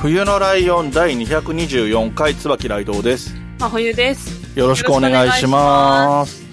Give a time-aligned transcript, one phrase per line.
[0.00, 3.34] 冬のライオン第224回椿ライドウです。
[3.58, 4.56] 真冬です。
[4.56, 6.46] よろしくお願いします。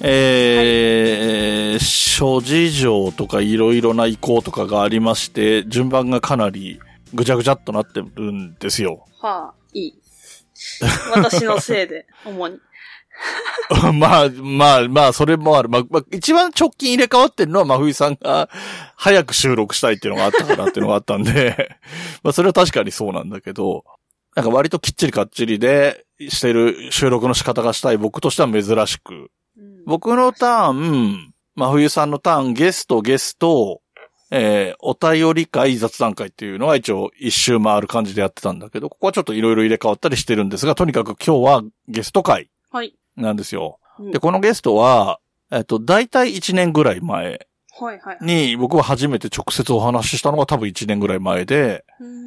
[0.00, 6.78] えー、諸事情とかいろいろな意向とかがありまして、順番がかなり
[7.14, 9.04] ぐちゃぐちゃっとなってるんですよ。
[9.20, 9.94] はあ、いい。
[11.16, 12.60] 私のせいで、 主に。
[13.94, 15.68] まあ、まあ、まあ、それもある。
[15.68, 18.48] まあ、まあ、一番直近入れ替わってるのは、真冬さんが
[18.96, 21.78] 早く収録したいっていうのがあったからっていうのがあったんで、
[22.22, 23.84] まあ、それは確かにそうなんだけど、
[24.34, 29.16] なんか割ときっちりかっちりでしてる収録の仕方がしたい僕としては珍しく、う
[29.60, 33.80] ん僕のターン、真冬さんのターン、ゲスト、ゲスト、
[34.30, 42.94] えー、お便り会、雑談会っていうのは一応一周回る感じでやってたんだけど、ここはちょっといろいろ入れ替わったりしてるんですが、とにかく今日はゲスト会はい。
[43.18, 43.78] なんですよ。
[43.98, 45.18] うんで、このゲストは、
[45.50, 47.46] えっと、大体1年ぐらい前。
[48.20, 52.18] に僕は初めて直接お話ししたのが多分1年ぐらい前で、うん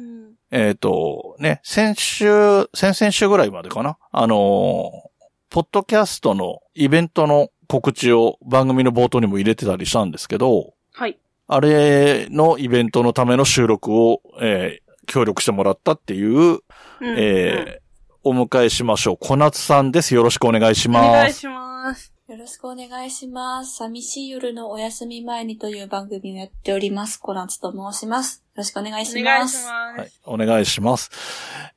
[0.50, 5.12] えっ、と、ね、先週、先々週ぐらいまでかなあのー
[5.50, 11.18] ポッドキャストのイベントの告知を番組の冒頭にも入れてたりしたんですけど、はい。
[11.46, 16.60] あれのイベントのための収録を、えー協力してもらったっていう、うん
[17.00, 17.81] えー
[18.24, 19.16] お迎えしましょう。
[19.20, 20.14] 小夏さんです。
[20.14, 21.08] よろしくお願いしうんます。
[21.08, 22.12] お願いします。
[22.28, 23.76] よろしくお願いします。
[23.78, 27.18] 寂しい夜のお休み前にという番組をやっております。
[27.18, 28.44] コナツと申します。
[28.54, 29.66] よろしくお願いしお願いします。
[29.66, 31.10] はいます。、お願いします。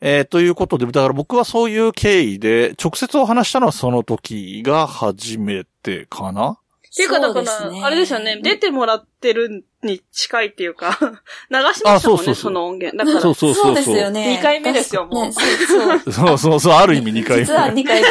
[0.01, 6.57] えーということで、だから僕はそういう経緯で、直接お話したのはその時が初めてかなっ
[6.95, 10.97] ていうか、だから、あれですよね、出てもらってるに近いっていうか、
[11.49, 12.97] 流しましたもんね、あそうそうそうその音源。
[12.97, 13.75] だから、そうそうそうそう。
[13.75, 14.35] ですよね。
[14.37, 15.99] 二回目ですよもうねそうそう。
[16.11, 17.45] そうそうそう、ある意味2回目。
[17.45, 18.09] 実は2回目。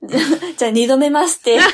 [0.56, 1.58] じゃあ2度目まして。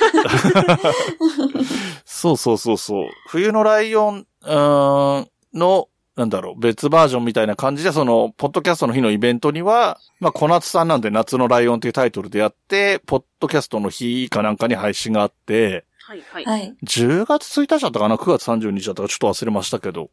[2.04, 3.06] そうそうそうそう。
[3.28, 15.84] 冬のライオン、うーんの、なんだろう、別バージョンみたいな感じで、その、ポッドキャストの日のイベントには、まあ、小夏さんなんで夏のライオンっていうタイトルでやって、ポッドキャストの日かなんかに配信があって、
[16.32, 16.60] はいはい。
[16.60, 16.76] はい。
[16.84, 20.10] 10月1日だったかな ?9 月30日だったかちょっと忘れましたけど。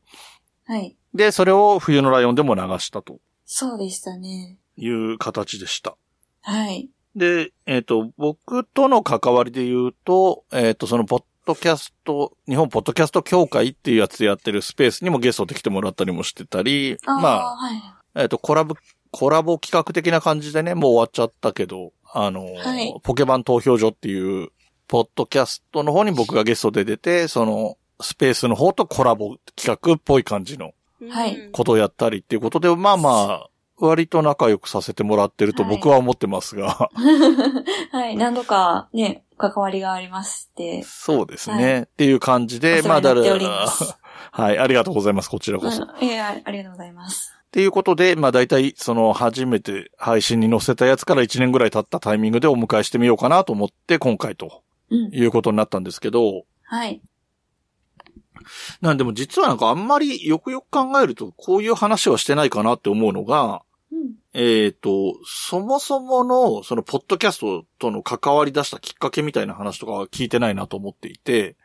[0.66, 0.96] はい。
[1.14, 4.58] で、それを冬のライオンでも流したとそうでしたね。
[4.78, 5.98] いう形でした。
[6.42, 6.90] はい。
[7.16, 17.82] で、えっ、と、僕との関わりで言うと、えっ、と、その、ポッドキャスト、日本ポッドキャスト協会っていうやつでやってるスペースにもゲストで来てもらったりもしてたり、あーまあ、はい。
[18.16, 18.76] えっ、と、コラボ、
[19.12, 24.52] コラボ企画的な感じでね、もう終わっちゃったけど、あの、はいポケバン投票所っていう、
[24.92, 30.74] ポッドキャストの方に僕がゲストで出て、その、スペースの方とコラボ企画っぽい感じの
[31.10, 36.90] はいうんことをやったりっていうことで、まあまあ、割と仲良くさせてもらってると僕は思ってますが、
[37.94, 38.18] はい。
[38.18, 40.84] 何度かね、関わりがありまして。
[40.84, 41.74] そうですね。
[41.74, 43.96] はいっていう感じで、まあます
[44.34, 45.84] はい、ありがとうございます、こちらこそ。
[45.86, 47.34] っうんいや、ありがとうございます。
[47.54, 54.71] ていうことで、まあ大体、その、初めて配信に載せたやつから1年ぐらい経ったタイミングでお迎えしてみようかなと思って、今回とうん。
[54.96, 57.02] いうことになったんですけど、はい。
[58.82, 64.14] なんでも実はなんかあんまりよくよく考えると、こういう話はしてないかなって思うのが、うん。
[64.34, 71.58] えっ、と、そもそもの、その、ポッドキャストとの関わり出したきっかけみたいな話とかは聞いてないなと思っていて。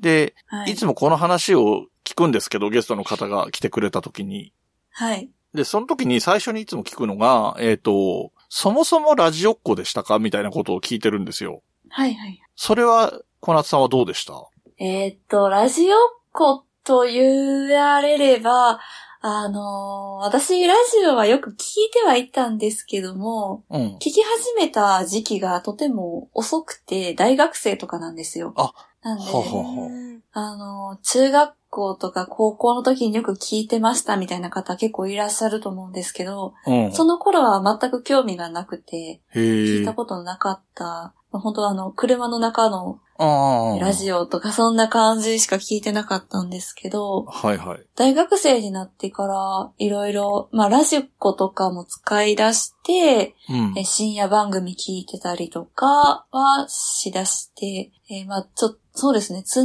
[0.00, 4.52] で、はいいつもこの話を聞くんですけど、ゲストの方が来てくれた時に。
[4.90, 5.30] はい。
[5.54, 10.18] で、その時に最初にいつも聞くのが、えっ、と、そもそもラジオっ子でしたか？
[10.18, 11.62] みたいなことを聞いてるんですよ。
[11.88, 12.40] はいはい。
[12.56, 14.34] それは、小夏さんはどうでした？
[14.78, 15.98] えーっと、ラジオっ
[16.32, 18.80] 子と言われれば、
[19.20, 21.56] あのー私、ラジオはよく聞い
[21.92, 23.96] てはいたんですけども、うん。
[23.96, 28.52] 聞き始めた時期がとても遅くて、大学生とかなんですよ。
[28.56, 28.72] あ、
[29.02, 36.92] なんで、はははあのー中学校とか高校の時によく聞いてましたみたいな方結構いらっしゃると思うんですけど、うん。
[36.92, 39.92] その頃は全く興味がなくて、聞いた。
[39.92, 42.98] ことのなかった、まあ本当はあの、車の中の。
[43.18, 47.80] ラジオとかそんな感じしか聞いてなかったんですけど、はいはい。
[47.96, 53.78] 大学生になってからいろいろ、まあラジコとかも使い出して、うん。
[53.78, 59.64] え深夜番組聞いてたりとかはしだして、えーまあちょ、そうですね、常、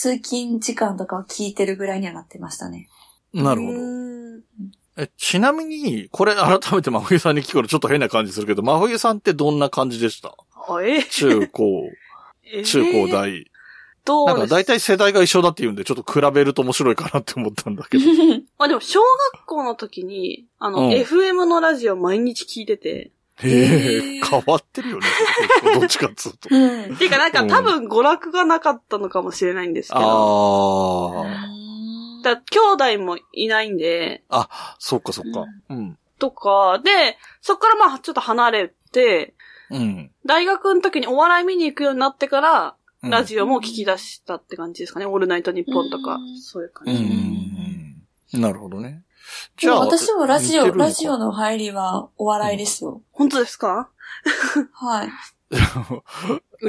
[0.00, 2.88] 通勤時間とかを聞いてるぐらいにはなってましたね。
[3.34, 3.78] なるほど。
[3.78, 3.82] ど。
[4.96, 10.36] え、ちなみに、これ改めて真冬さんに聞くのちょっと変な感じするけど、真冬さんってどんな感じでした？
[11.10, 11.82] 中高、
[12.46, 13.50] えー中高大。
[14.04, 18.04] どうなんか大体世代が一緒だって言うんで、ちょっと比べると面白いかなって思ったんだけど。
[18.56, 19.00] まあでも、小
[19.34, 25.06] 学校の時に、あの、うん FM のラジオ毎日聞いてて、へえ、変わってるよね。
[25.74, 26.48] どっちかっつうと。
[26.50, 31.48] うんていうかなんかうん多分娯楽がなかったのかもしれないんですけど、ああ。
[32.22, 35.44] だ兄弟もいないんで、あ、そっかそっか。
[35.68, 35.98] うん。
[36.18, 39.34] とか、で、そっからまあちょっと離れて、
[39.70, 40.10] うん。
[40.24, 45.06] 大学の時にお笑い見に行くようになってから、うんラジオも聞き出したって感じですかね。
[45.06, 47.04] オールナイトニッポンとかう、んそういう感うんじ。
[47.04, 47.10] うん
[48.34, 48.40] うん。
[48.40, 49.04] なるほどね。
[49.60, 53.02] でも私もラジオ、ラジオの入りはお笑いですよ。
[53.12, 53.88] 本当ですか？
[54.72, 55.08] は い。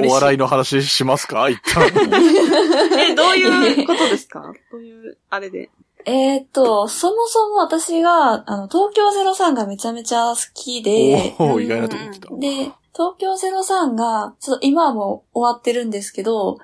[0.08, 1.48] お笑いの話しますか？
[1.48, 1.84] 一旦。
[2.98, 4.52] え、どういうことですか？
[4.72, 5.70] どういう、あれで？
[6.06, 12.28] えーっと、そもそも私が、あの、東京03がめちゃめちゃ好きで、おお意外なとこ来た。
[12.36, 12.48] で、
[12.94, 16.58] 東京03が、ちょっと今はもう終わってるんですけど、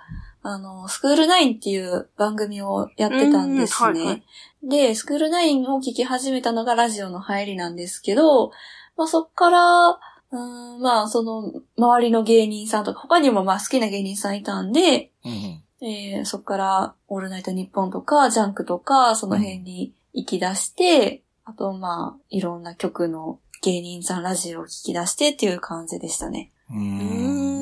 [0.48, 3.90] あの、スクールナインっていう番組をやってたんですね。
[3.90, 4.22] うんはいはい
[4.62, 8.50] で、スクールナインを聞き始めたのがラジオの入りなんですけど、
[8.96, 10.37] まあそっから、うー
[10.78, 26.50] んまあその、周りの芸人さんとか、他にもまあ好きな芸人さんいたんで、うんえーそっから、オールナイトニッポンとか、ジャンクとか、その辺に行き出して、あと、まあ、いろんな曲の芸人さんラジオを聞き出してっていう感じでしたね。
[26.70, 26.75] う。
[26.75, 27.56] うんん。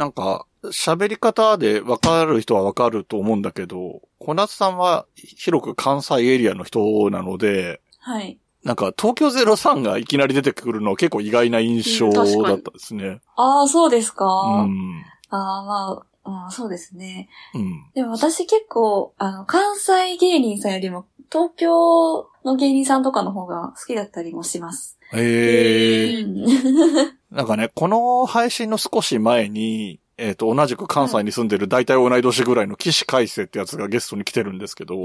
[0.00, 8.38] なんか、喋り方で分かる人は分かると思うんだけど、小夏さんは広く関西エリアの人なので、はい。
[8.64, 13.20] なんか東京03がいきなり出てくるのは結構意外な印象だったですね。
[13.36, 14.24] ああ、そうですか。
[14.24, 15.04] うん。
[15.28, 17.28] ああ、まあ、うん、そうですね。
[17.54, 17.84] うん。
[17.94, 24.98] でも私結構、あの、関西芸人さんよりも、東京の芸人さんとかの方が好きだったりもします。
[25.12, 26.22] へえ。
[26.22, 34.96] うんなんかね、この配信の少し前に、えっ、と、同じく関西に住んでる大体同い年ぐらいの岸海瀬ってやつがゲストに来てるんですけど、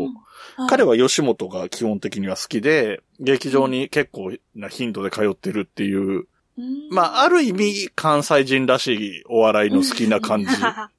[0.68, 6.28] 彼は吉本が基本的には好きで、劇場に結構な頻度で通ってるっていう、
[6.58, 10.95] うんまあ、ある意味関西人らしいお笑いの好きな感じうん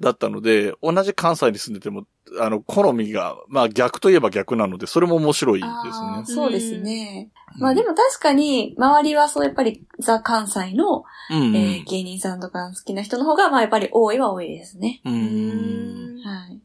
[0.00, 2.06] だったので、同じ関西に住んでても、
[2.40, 6.24] あの、好みが、まあ逆といえば逆なので、それも面白いですね。
[6.24, 7.30] そうですね。
[7.30, 15.00] うんまあでも確かに、周りはそうやっぱりザ関西の、うん、えー芸人さんとか好きな人の方が、まあやっぱり多いは多いですね。
[15.04, 15.10] う。
[15.10, 16.20] うんん。
[16.24, 16.60] はい。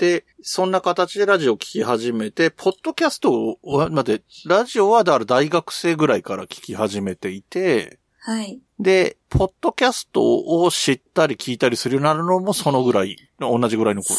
[0.00, 8.60] で、そんな形でラジオを聞き始めて、ポッドキャストは、待って、ラジオはだから大学生ぐらいから聞き始めていて、はい。
[8.80, 10.22] で、ポッドキャスト
[10.62, 14.16] を知ったり聞いたりするようになるのもそのぐらい、同じぐらいの頃。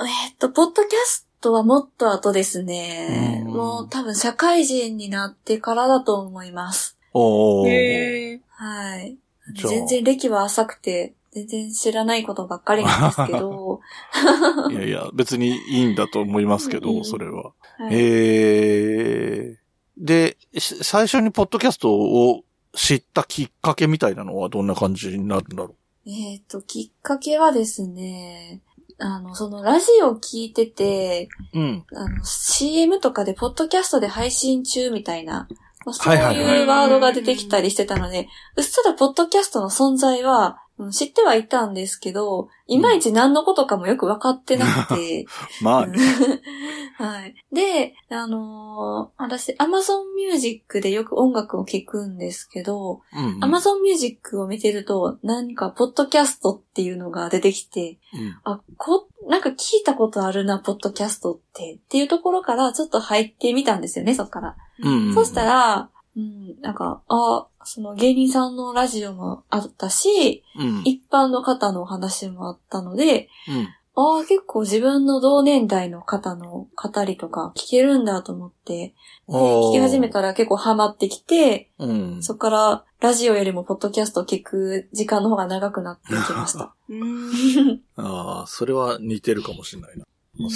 [0.00, 3.42] えーっと、ポッドキャストはもっと後ですね。
[3.46, 6.98] うんもう多分社会人になってからだと思います。
[7.14, 7.68] おー。
[7.68, 9.16] へーはい。
[9.54, 13.80] 全然歴は浅くて、全然知らないことばっかりなんですけど。
[14.70, 17.44] いやいや、別にいいんだと思いますけど、うんそれは。
[17.44, 17.52] はい
[17.92, 22.42] えー、で、し最初にポッドキャストを
[22.76, 25.74] 知ったきっかけみたいなのはどんな感じになるんだろ
[26.06, 28.60] えっ、と、きっかけはですね、
[28.98, 31.58] あの、そのラジオ聞いてて、う。
[31.58, 31.84] うん。
[31.94, 35.48] あの、CM とかでポッドキャストで配信中みたいな、
[35.84, 45.26] まあそうはいうワードが出てきたりしてたので、うっすらポッドキャストの存在は、うん知ってはいたんですけど、いまいち何のことかもよく分かってなくて、
[45.62, 45.98] まあね。
[46.98, 47.34] はい。
[47.52, 53.42] で、あのー私、Amazon Music でよく音楽を聴くんですけど、うん。
[53.42, 64.56] Amazon Music を見てると、何か、ポッドキャストっていうのが出てきて、うんあ、こ、なんか聞いたことあるな、ポッドキャストって、っていうところから、ちょっと入ってみたんですよね、そっから。
[64.82, 65.14] うん。
[65.14, 73.68] そしたら、うん、なんか、あ、その芸人さんのラジオもあったし、うん、一般の方のお話もあったので、うん。
[73.98, 78.94] ああ、結構自分の同年代の方の語りとか聞けるんだと思って、
[79.26, 82.22] 聞き始めたら結構ハマってきて、うん。
[82.22, 86.74] そっからラジオよりもポッドキャストを聞く時間の方が長くなっていきました。
[86.88, 87.80] うん。
[87.96, 90.04] ああ、それは似てるかもしれないな。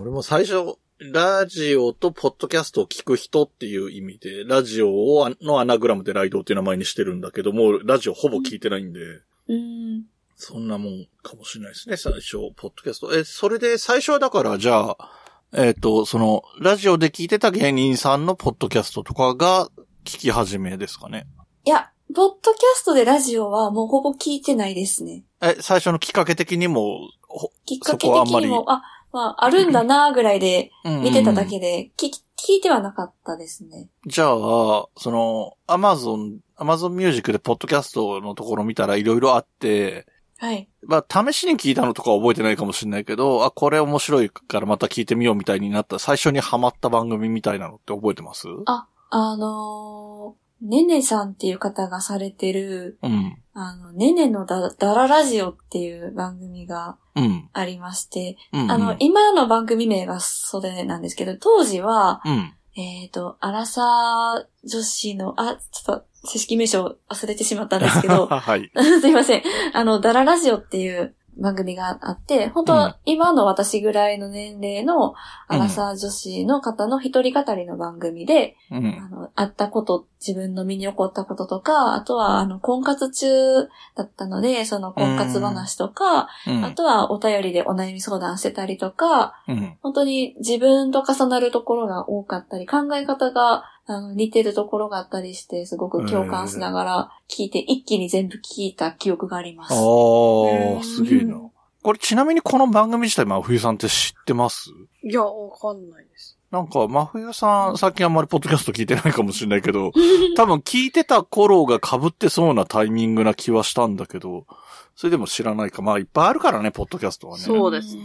[0.00, 0.76] 俺も最初、
[1.12, 9.00] ラジオとポッドキャストを聞く人っていう意味で、ラジオをのアナグラムでライドっていう名前にしてるんだけども、ラジオほぼ聞いてないんで、
[9.48, 10.04] うん。
[10.36, 13.14] そんなもんかもしれないですね、最初、ポッドキャスト。
[13.14, 15.10] え、それで最初はだから、じゃあ、
[15.52, 19.68] えっ、と、その、ラジオで聞いてた芸人さんのポッドキャストとかが
[20.04, 21.26] 聞き始めですかね？
[21.66, 25.24] いや、ポッドキャストでラジオはもうほぼ聞いてないですね。
[25.42, 28.82] え、最初のきっかけ的にも、ほきっかけ的にも、あ、
[29.14, 33.88] まあ、あるんだなぐらいでうん見てただけで、聞き、聞いてはなかったですね。
[34.06, 40.06] じゃあ、その、アマゾン、アマゾンミュージックでポッドキャストのところ見たらいろいろあって、
[40.36, 40.68] はい。
[40.82, 48.48] まあ、試しに聞いたのとかは覚えてないかもしれないけど、あ、これ面白いからまた聞いてみようみたいになった、最初にハマった番組みたいなのって覚えてます？
[48.66, 53.36] あ、あのー、ねねさんっていう方がされてる、うん。
[53.52, 57.48] あの、ねねのだ、だらラジオっていう番組がうん。
[57.52, 58.70] ありまして、うん。
[58.70, 62.54] あの、今の番組名がそれなんですけど、当時は、うん。
[62.76, 68.72] えっ、と、アラサー女子の、あ、ちょっと、正式名称忘れてしまったんですけど、 はい。
[69.00, 69.42] すいません。
[69.74, 75.14] あの、ダララジオっていう番組があって、本当今の私ぐらいの年齢の
[75.48, 78.86] アラサー女子の方の一人語りの番組で、うん。
[78.86, 79.08] あ。
[79.08, 86.64] の、あったこと、自分の身に起こったこととか、あとは、あの、婚活中だったので、その婚活話とか、うん。
[86.64, 89.76] あとはお便りでお悩み相談してたりとか、うん。
[89.82, 99.74] 本当に自分と重なるところが多かったり、考え方があの似てるところがあったりして、すごく共感しながら聞いて、一気に全部聞いた記憶があります。
[99.74, 101.36] ああ、すげえな。
[101.82, 104.70] これちなみにこの番組自体、真冬さんって知ってます？
[105.02, 106.38] いや、わかんないです。
[106.50, 109.92] なんか、真冬さん、最近あんまりポッドキャスト聞いてないかもしれないけど、
[110.36, 114.46] 多分聞いてた頃が被ってそうなタイミングな気はしたんだけど、
[114.94, 115.82] それでも知らないか。
[115.82, 117.42] まあ、いっぱいあるからね、ポッドキャストはね。
[117.42, 118.02] そうですね。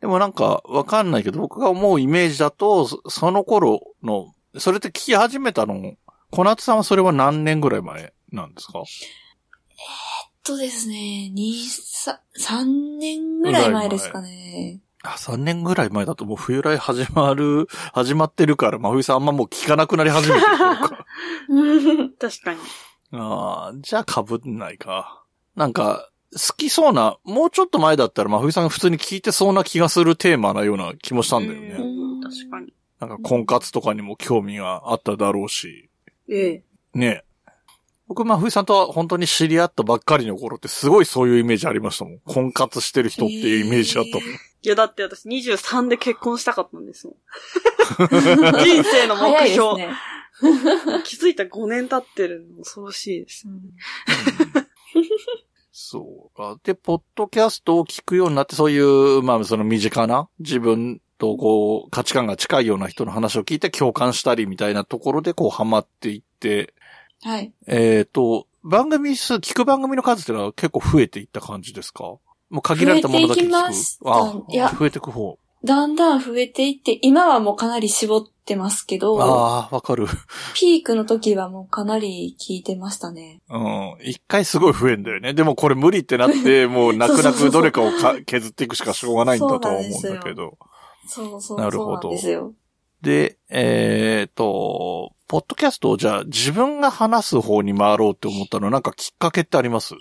[0.00, 5.94] でもなんか、わかんないけど、僕が思うイメージだと、そその頃の、それって聞き始めたの、
[6.30, 8.82] 小夏さんはそれは何年ぐらい前なんですか？
[10.44, 14.80] とですね、二、さ、三年ぐらい前ですかね。
[15.04, 21.06] あ、3年ぐらい前だともう冬来始まる、始まってるから、真冬さんあんまもう聞かなくなり始めてる頃か。
[22.20, 22.60] 確かに。
[23.12, 25.24] ああ、じゃあ被んないか。
[25.54, 31.68] なんか、好きそうな、もうちょっと前だったら真冬さんが普通に聞いてそうな気がするテーマなような気もしたんだようね。
[32.18, 32.72] ん確かに。
[33.06, 35.90] なんか婚活とかにも興味があっただろうし。
[36.28, 36.64] ええ。
[36.94, 37.24] ね
[38.08, 42.18] 僕、真冬さんとは本当に知り合ったばっかりの頃ってすごいそういうイメージありましたもん。
[42.20, 44.28] 婚活してる人っていうイメージだったもん。
[44.28, 47.16] いや、だって私23で結婚したかったんですもん。
[48.62, 49.76] 人生の目早いです標。
[49.76, 49.94] ね。
[51.04, 53.46] 気づいたら5年経ってるの恐ろしいです。
[55.72, 56.58] そうか。
[56.62, 66.74] で、ポッドキャストを聞くようになって、そういう、まあ、その身近な、自分とこう、価値観が近いような人の話を聞いて共感したりみたいなところで、こう、ハマっていって、
[67.22, 67.52] はい。
[67.68, 72.02] えっ、と、番組数、聞く番組の数ってのは結構増えていった感じですか？
[72.02, 72.20] も
[72.58, 73.50] う限られたものだけ聞く？
[73.50, 75.38] 増えていきましたあ、いや増えていく方。
[75.64, 80.06] だんだん増えていって、今はもうかなり絞ってますけど、ああ、わかる。
[80.54, 83.40] ピークの時はもうかなり聞いてましたね。
[83.48, 83.96] うん。
[84.02, 85.34] 一回すごい増えんだよね。
[85.34, 90.02] でもこれ無理ってなって、 もう泣く泣くどれかをか削っていくしかしょうがないんだとは思うんだけど。
[90.02, 90.71] そうそう、なる
[91.08, 92.54] ほどそうなんですよ。
[93.00, 99.94] で、えっ、と、ポッドキャストをじゃあ自分が話す方に回ろうって思ったのなんかきっかけってあります？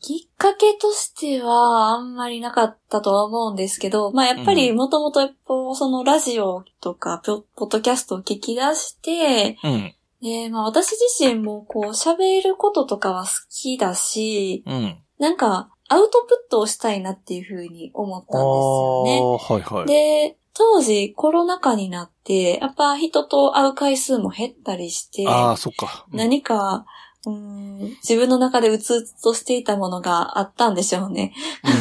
[0.00, 9.94] きっかけとしてはあんまりなかったとは思うんですけど、まあやっぱりもともとやっぱそのラジオとかポポッドキャストを聞き出して、うん。
[10.20, 14.96] で、まあ私自身もこう喋ることとかは好きだし、うん。
[15.20, 19.20] なんかアウトプットをしたいなっていうふうに思ったんですよね。
[19.20, 19.86] はいはい。
[19.86, 26.06] で、当時コロナ禍になって、やっぱ人と会う回数も減ったりして、ああ、そっか。
[26.10, 26.86] うん何か、
[27.26, 27.62] うーん
[28.02, 31.32] 自分の中でうつうつとしていたものがあったんでしょうね。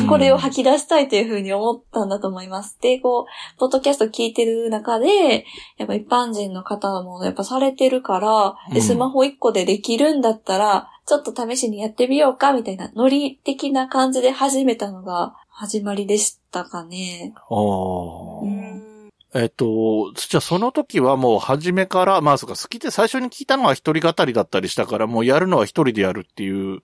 [0.01, 2.77] うんこれを吐き出したいというふうに思ったんだと思います。
[2.81, 5.45] で、こう、ポッドキャスト聞いてる中で、
[5.77, 17.33] やっぱ一般人の方もやっぱされてるから、で、うんスマホ一個でできるんだったら、ちょっと試しにやってみようか、みたいな、ノリ的な感じで始めたのが始まりでしたかね。
[17.35, 18.41] ああ。
[18.43, 18.90] うん
[19.33, 26.81] えっと、じゃあその時はもう初めから、まあそうか、好きで最初に聞いたのは一人語りだったりしたから、もうやるのは一人でやるっていう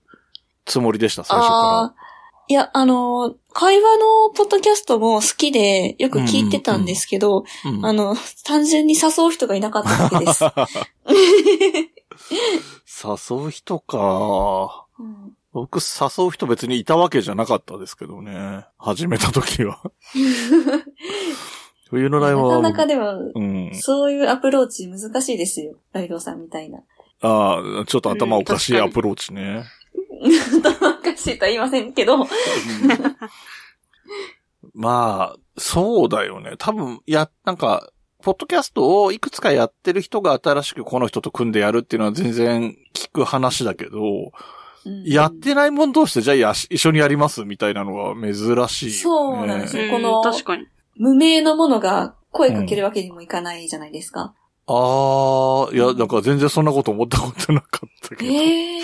[0.65, 7.71] つもりでした、最初あかあー、いや、あのー、会話のポッドキャストも好きでよく聞いてたんですけど、ら。
[7.71, 10.45] うんあの、単純に誘う人がいなかっただけです。
[13.03, 14.85] 誘う人か。
[14.99, 18.67] うん僕、誘う人別にいたわけじゃなかったですけどね。
[18.77, 19.81] 始めた時は。
[21.89, 22.59] 冬のライブは。
[22.61, 23.71] なかなかでも、うん。
[23.73, 25.75] そういうアプローチ難しいですよ。
[25.93, 26.79] ライドさんみたいな。
[27.21, 29.63] ああ、ちょっと頭おかしいアプローチね。
[30.63, 32.27] 頭おかしいとは言いませんけど。
[34.73, 36.53] まあ、そうだよね。
[36.57, 37.89] 多分、や、なんか、
[38.21, 48.69] ポッドキャストをいくつかやってる人が新しくこの人と組んでやるっていうのは全然聞く話だけど、うんやってないもん同士でじゃあやし一緒にやりますみたいなのは珍しいよね。
[48.69, 50.65] そうなんですようんこの確かに。
[50.99, 54.33] 無名のものが声かけるわけにもいかないじゃないですか。
[54.67, 58.31] ああ、いや、なんか全然そんなこと思ったことなかったけど。
[58.31, 58.81] ええ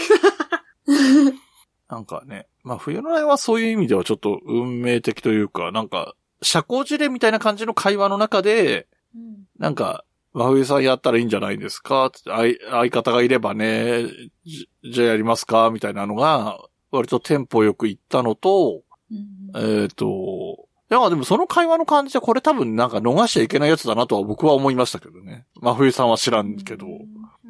[1.89, 9.43] なんかね、まあ冬のライはそういう意味ではちょっと運命的というか、なんか、社交辞令みたいな感じの会話の中で、うん。
[9.59, 10.03] なんか、
[10.33, 12.11] 真冬さんやったらいいんじゃないですか？
[12.25, 14.05] 相相方がいればね、
[14.45, 15.69] じじゃあやりますか？
[15.71, 16.59] みたいなのが、
[16.91, 19.51] 割とテンポよく言ったのと、うん。
[19.83, 20.62] えっ、と、
[20.93, 25.47] いや、でもその会話の感じでこれ多分なんか逃しちゃいけないやつだなとは僕は思いましたけどね。
[25.59, 26.85] 真冬さんは知らんけど。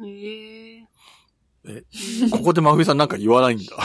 [0.06, 0.78] え
[1.66, 1.82] え？
[2.30, 3.76] ここで真冬さんなんか言わないんだ。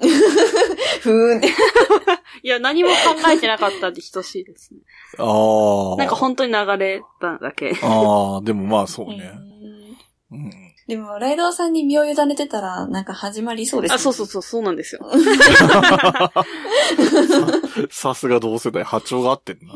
[1.02, 1.48] ふーんって。
[2.42, 2.94] いや、何も考
[3.30, 4.80] えてなかったって等しいですね。
[5.18, 5.96] ああ。
[5.96, 7.76] なんか本当に流れただけ。
[7.82, 9.32] ああ、でもまあそうへね。
[10.32, 10.71] ーうん。
[10.92, 13.94] でも、ライドウさんに身を委ねてたら、なんか始まりそうですね。
[13.94, 15.00] あ、そうそうそう、そうなんですよ。
[17.90, 19.72] さすが同世代、波長が合ってんな。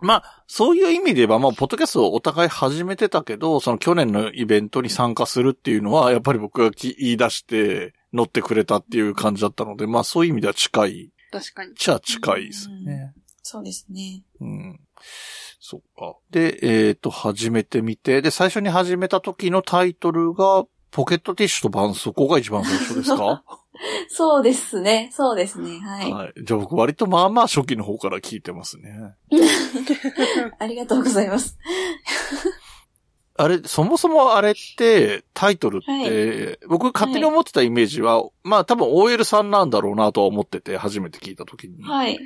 [0.00, 11.74] まあ、そういう意味で言えば、まあ、ポッドキャストをお互い始めてたけど、その去年のイベントに参加するっていうのは、やっぱり僕がき言い出して乗ってくれたっていう感じだったので、まあそういう意味では近い、確かに。
[11.74, 13.12] じゃあ近いですね。
[13.42, 14.22] そうですね。
[14.40, 14.80] うん。
[15.60, 16.16] そっか。
[16.30, 23.44] で、えっ、と、始めてみて、で、最初に始めた時のタイトルが、ポケットティッシュと絆創膏が一番最初ですか？
[24.08, 25.10] そうですね。
[25.12, 25.78] そうですね。
[25.78, 26.12] はい。
[26.12, 26.32] はい。
[26.44, 29.14] じゃあ僕割とまあまあ初期の方から聞いてますね。
[30.58, 31.56] ありがとうございます。
[33.42, 35.96] あれ、そもそもあれって、タイトルって、は
[36.56, 41.82] い僕勝手に思ってたイメージは、まあ多分 OL さんなんだろうなとは思ってて、初めて聞いた時に。
[41.82, 42.18] はい。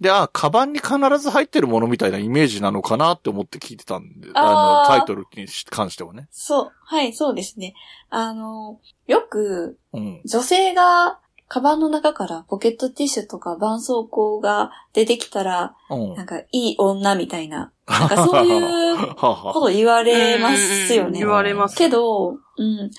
[0.00, 6.26] で、あ、カバンに必ず入ってるものみたいなイメージなのかなって思って聞いてたんで、あの、タイトルに関してはね。
[6.30, 6.72] そう。
[6.84, 7.74] はい、そうですね。
[8.10, 10.20] あの、よく、うん。
[10.24, 16.14] 女性が、カバンの中からポケットティッシュとか絆創膏が出てきたら、うん。
[16.14, 21.28] なんかいい女みたいな、 なんかそういうはあはこと言われますよね言。
[21.28, 21.76] われます。
[21.76, 22.90] けど、うん。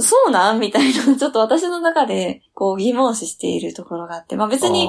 [0.00, 0.60] そうなん？
[0.60, 4.88] みたいな、ちょっと私の中で、こう疑問視しているところがあって、まあ別に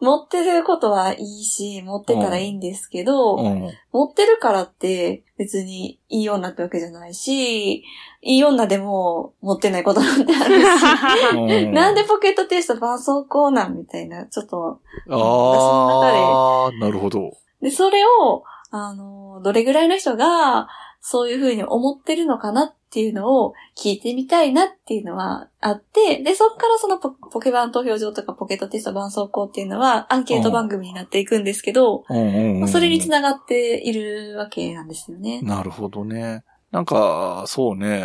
[0.00, 3.70] 持ってることはいいし、持ってたらいいんですけど、うん。
[3.92, 7.84] 持ってるからって別にいい女ってわけじゃないし、い
[8.22, 14.80] い女でも持ってないことなんてあるし、うん なんでポケットティッシュと絆創膏なんみたいな、ちょっと、
[15.10, 17.32] ああ、なるほど。
[17.60, 20.68] で、それを、あの、どれぐらいの人が、
[21.00, 35.42] そういうふうに思ってるのかなっていうのを聞いてみたいなっていうのはあって、で、そっからそのポポケバン投票所とかポケットテスト絆創膏っていうのはアンケート番組になっていくんですけど、それにつながっているわけなんですよね。
[35.42, 36.44] なるほどね。
[36.70, 38.04] なんか、そうね。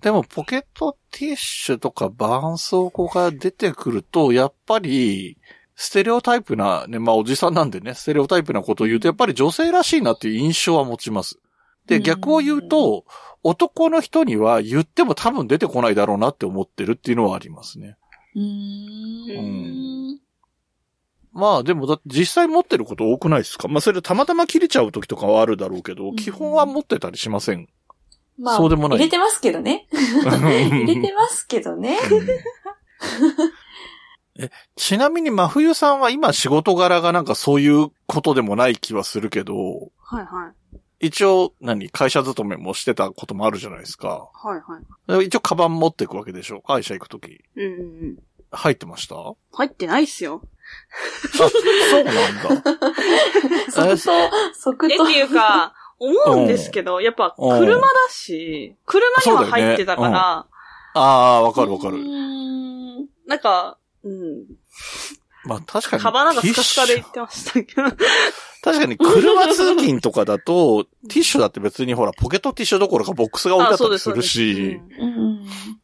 [0.00, 5.38] でも、ポケットティッシュとか絆創膏が出てくると、やっぱり、
[5.74, 11.38] ステレオタイプな、ね、まあおじさんなんでね、ステレオタイプなことを言うと、やっぱり女性らしいなっていう印象は持ちます。
[11.90, 13.04] で、うん逆を言うと、
[13.42, 17.96] 男の人には言っても多分出てこないだろうなって思ってるっていうのはありますね。
[18.34, 20.20] うーん。
[21.32, 23.68] まあでもだって実際持ってること多くないですか？
[23.68, 27.68] まあそれたまたま切れちゃう時とかはあるだろうけど、うん基本は持ってたりしません。
[28.38, 29.86] まあ、そうでもない入れてますけどね。
[29.92, 31.98] 入れてますけどね。
[34.38, 40.79] え、ちなみに真冬さんは今仕事柄がなんかそういうことでもない気はするけど、はいはい。
[41.00, 44.28] 一応、何会社勤めもしてたこともあるじゃないですか。
[44.34, 44.56] は
[45.08, 45.26] いはい。
[45.26, 46.60] 一応カバン持っていくわけでしょ？
[46.60, 47.42] 会社行くとき。
[47.56, 47.82] うんうんう
[48.12, 48.18] ん。
[48.52, 49.16] 入ってました？
[49.16, 50.42] あ、入ってないっすよ。
[51.32, 51.46] そ
[52.00, 52.72] うなんだ。
[53.92, 53.96] え？
[53.96, 55.12] 即答、即え、答って。
[55.18, 60.46] いうか、思うんですけど、やっぱ車だし、車には入ってたかそうだら、
[60.94, 61.00] あ
[61.38, 62.02] あ、わかるわかうーる。
[62.02, 64.44] んなんか、うん。
[65.44, 66.02] まあ確かに。
[66.02, 67.82] カバンなんかスカスカで言ってましたけど。
[68.62, 74.80] 確かに車通勤とかだと、ティッシュだって別にほら、ポケットティッシュどころかボックスが置いてあったりするし、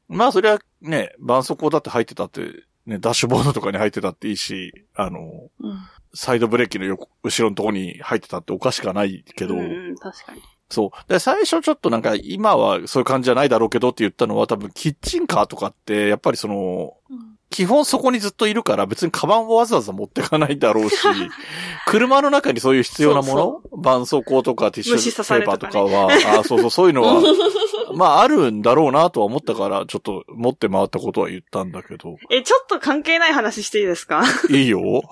[0.09, 2.43] まあそれはね、絆創膏だって入ってたって、
[2.85, 5.21] ね、ダッシュボードとかに入ってたっていいし、あの、
[5.61, 5.79] うん
[6.19, 10.41] サイドブレーキの横、後ろのとこに入ってたっておかしくはないけど、うんうん、確かに。
[10.69, 11.09] そう。
[11.13, 20.97] で、最初ちょっとなんか、今はそういう感じじゃないだろうけどって言ったのは多分、キッチンカーとかって、やっぱりその、うん基本そこにずっといるから別にカバンをわざわざ持ってかないだろうし、
[21.87, 26.09] 車の中にそういう必要なもの絆創膏とかティッシュペーパーれとかは、
[26.41, 27.23] あそうそう、そういうのは、
[27.95, 34.25] まああるんだろうなとは思ったから、ちょっと持って回ったことは言ったんだけど、え、ちょっと関係ない話していいですか？
[34.51, 34.81] いいよ。
[34.81, 35.03] はい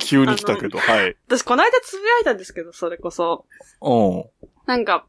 [0.00, 1.16] 急に来たけど、はい。
[1.28, 3.44] 私、この間つぶやいたんですけど、それこそ。
[3.80, 4.24] うん。
[4.66, 5.06] なんか、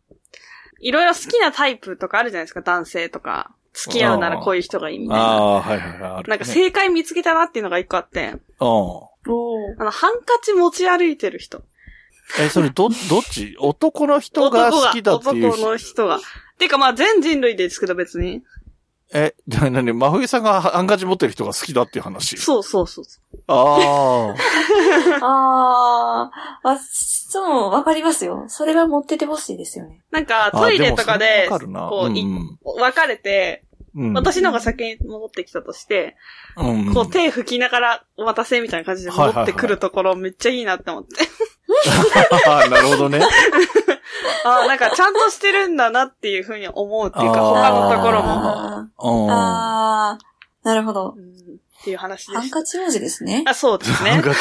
[0.79, 3.51] いろいろ好きなタイプとかあるじゃないですか、男性とか。
[3.73, 5.23] 付き合うならこういう人がいいみたいな。
[5.23, 6.29] ああ、はいはいはい。
[6.29, 8.67] なんか正解見つけたなっていうのが一個あって、うん。
[8.67, 11.63] おーあの、ハンカチ持ち歩いてる人。
[12.39, 13.55] え、それど、 どっち？
[13.59, 16.19] 男の人が好きだっていう男の人が。
[16.59, 18.43] てかまあ全人類ですけど別に。
[19.11, 22.37] え、じゃあ何真冬さんがハンカチ持ってる人が好きだっていう話。
[22.37, 23.05] そうそうそう。
[23.47, 24.33] あ
[25.21, 26.79] あー、あ、
[27.33, 28.45] そう、わかりますよ。
[28.47, 30.03] それは持っててほしいですよね。
[30.11, 30.51] なんかあ。
[30.51, 31.57] トイレとかで、こ
[32.07, 33.63] う、いうん分かれて、
[33.95, 34.13] うん。
[34.13, 36.15] 私の方が先に戻ってきたとして、
[36.57, 41.15] うん、こう手拭きながらお待たせみたいな感じで戻ってくるところめっちゃいいなって思って。
[42.47, 43.19] あ なるほどね。
[44.45, 48.29] あ あ、なんかちゃんとしてるんだなっていうふうに思うっていうか、他のところも。
[48.29, 51.19] ああー、なるほどう。
[51.19, 52.49] んっていう話でハン。
[52.49, 53.43] カチ王子ですね。
[53.45, 54.11] あ、そうですね。
[54.11, 54.39] ハンカチ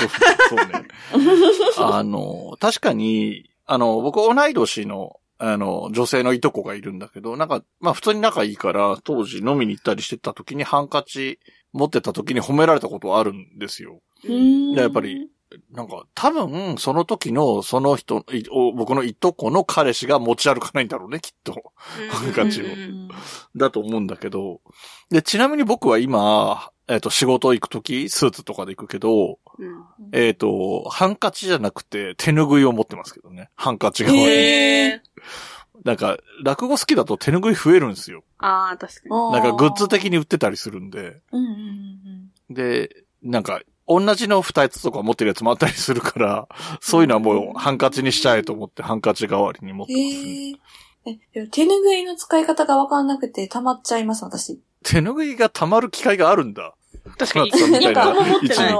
[0.48, 0.86] そうね。
[1.76, 11.40] あの、確かに、あの、僕同い年の、あの、女性のいとこがいるんだけど、なんか、まあ普通に仲いいから、当時飲みに行ったりしてた時にハンカチ
[11.72, 14.00] 持ってた時に褒められたことはあるんですよ。
[14.22, 15.28] うーんやっぱり。
[15.70, 21.72] なんか、多分、その時の、その人、いお僕のいとこの彼氏が持ち歩かないんだろうね、きっと。
[22.10, 22.64] ハンカチを
[23.54, 24.62] だと思うんだけど。
[25.10, 33.50] で、ちなみに僕は今、えっ、と、仕事行く時、スーツとかで行くけど、うんえっ、と、ハンカチじゃなくて手拭いを持ってますけどね。
[33.54, 34.24] ハンカチ側に。
[34.24, 35.02] へえ。
[35.84, 38.24] なんか、落語好きだと手拭い増えるんですよ。
[38.38, 39.32] ああ、確かに。
[39.32, 41.20] なんかグッズ的に売ってたりするんで。
[41.32, 46.48] うんうんうんで、なんか、同じの二つとか持ってるやつもあったりするから、
[46.80, 50.04] そういうのはもうハンカチにしちゃえと思ってハンカチ代わりに持ってうん。
[50.04, 50.60] ます、ね。
[51.04, 54.60] え、手拭いの使い方がわかんなくて溜まっちゃいます、私。
[54.84, 56.74] 手拭いが溜まる機会があるんだ。
[57.18, 57.48] 確かに。
[57.48, 58.78] 一個も持ってない。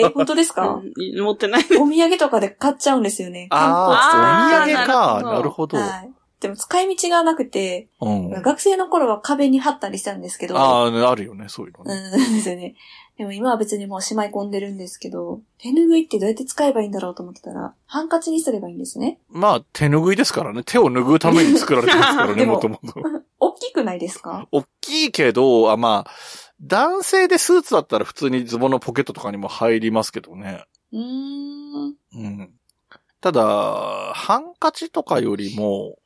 [0.00, 0.68] え、 本当ですか？
[0.74, 1.64] うん持ってない。
[1.78, 3.46] お土産とかで買っちゃうんですよね。
[3.50, 5.22] ああ、お土産か。
[5.22, 5.78] なるほど。
[5.78, 6.10] はい。
[6.40, 8.30] でも使い道がなくて、うん。
[8.30, 10.58] 学生の頃は壁に貼ったりしたんですけど。
[10.58, 12.08] ああ、あるよね、そういうのうね。
[12.08, 12.74] ん、 ですよね。
[13.20, 19.20] でも今は別にもうしまい込んでるんですけど、手拭いってどうやって使えばいいんだろうと思ってたら、ハンカチにすればいいんですね。
[19.28, 20.62] まあ、手拭いですからね。
[20.64, 22.94] 手を拭うために作られてますからね、 でももともと。
[23.38, 24.48] 大きくないですか？
[24.50, 26.10] 大きいけど、あ、まあ、
[26.62, 30.64] 男性でスーツだったら普通にズボンのポケットとかにも入りますけどね。
[30.90, 31.94] うーん。
[32.14, 32.50] うん。
[33.20, 33.42] ただ、
[34.14, 35.98] ハンカチとかよりも、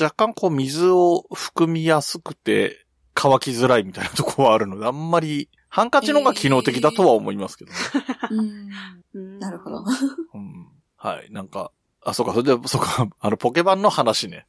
[0.00, 7.76] 若干こう水を含みやすくて乾きづらいみたいなとこはあるので、あんまり、ハンカチの方が機能的だとは思いますけどね。
[8.30, 8.70] うん。
[9.14, 9.78] うんなるほど。。
[9.78, 10.68] うん。
[10.96, 11.32] はい。
[11.32, 11.72] なんか、
[12.04, 14.46] あ、そうか、それで、そうか、あの、ポケバンの話ね。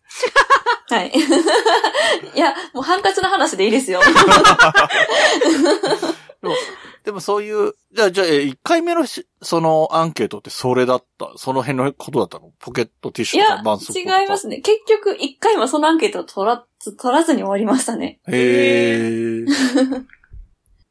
[0.87, 1.11] はい。
[2.35, 4.01] いや、もうハンカチの話でいいですよ。
[6.41, 6.55] でも、
[7.05, 11.31] でもそういう、じゃあ、じゃあ、え1回目のし、そのアンケートってそれだった？
[11.37, 12.51] その辺のことだったの？
[12.59, 14.21] ポケットティッいシュとかや、バンソックとか？
[14.21, 14.57] 違いますね。
[14.57, 18.19] 結局、一回もそのアンケートを取らず、取らずに終わりましたね。
[18.27, 19.47] へー。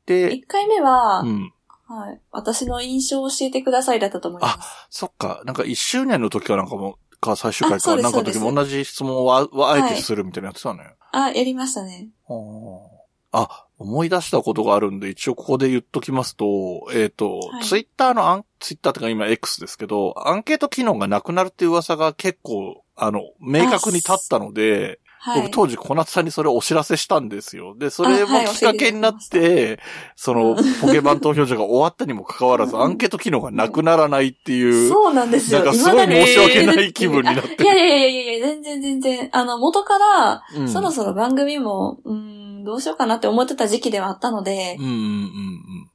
[0.07, 1.53] で、一回目は、うん。
[1.87, 2.21] はい。
[2.31, 4.87] 私の印象を教えてくださいだったと思います。
[4.91, 10.95] そっか、なんか1周年の時かなんかも、か最終回か、なんかの時も同じ質問をあはあえてするみたいなやつだね。
[11.13, 12.09] あ、やりましたね。
[12.29, 25.41] ああ、思い出したことがあるんで、一応ここで言っときますと、えっ、と、はいツイッターのアン、ツイッターってか今 X ですけど、アンケート機能がなくなるっていう噂が結構、あの、明確に立ったので、はい。
[25.41, 27.75] 僕当時小夏さんにそれをお知らせしたんですよ。
[27.79, 29.81] で、それもきっかけになって、
[30.17, 35.61] その、ポケバン投票所が終わったにもかかわらず、うんアンケート機能がなくならないっていう、そうなんですよ。
[35.61, 39.29] なんかすごい申し訳ない気分になっていやいやいやいやいや、全然全然。
[39.33, 45.55] あの、元から、うんそろそろ番組も、うーん、どうしようかなって思ってた時期ではあったので、うんうん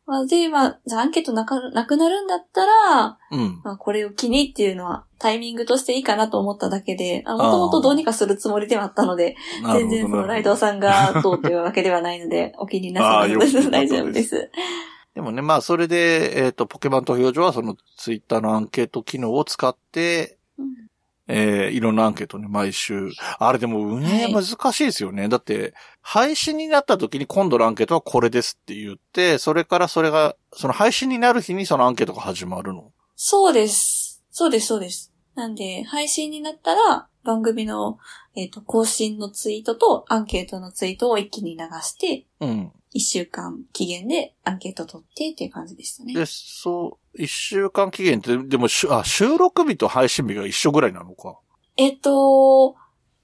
[0.09, 3.45] まあ、で、まあ、じゃあアンケートなかなくなるんだったら、うんうん。
[3.45, 3.61] うん。
[3.63, 9.35] まあ、これを機にっていうのはタイミングとしていいかなと思っただけで、もともとどうにかするつもりではあったので、
[9.73, 14.49] 全然そのライドウさんがどうというわけではないので、お気になさらず大丈夫です。
[15.13, 20.88] でもね、まあ、それで、えっ、と、ポケバン投票所はそのツイッターのアンケート機能を使って、うん
[21.31, 23.11] えーいろんなアンケートね、毎週。
[23.37, 25.29] あれでも運営難しいですよね。
[25.29, 32.91] だって、配信になった時に今度のアンケートはこれですって言って、それからそれが、その配信になる日にそのアンケートが始まるの。
[33.15, 34.23] そうです。
[34.31, 35.13] そうです、そうです。
[35.35, 37.99] なんで、配信になったら、番組の、
[38.35, 42.71] えっ、と、更新のツイートとアンケートのツイートを一気に流して、うん。
[42.91, 46.13] 一週間期限でアンケート取ってっていう感じでしたね。
[46.13, 51.39] で、そう、一週間期限って、でもしゅあ、収録日と配信日が一緒ぐらいなのか。
[51.77, 52.75] えっ、と、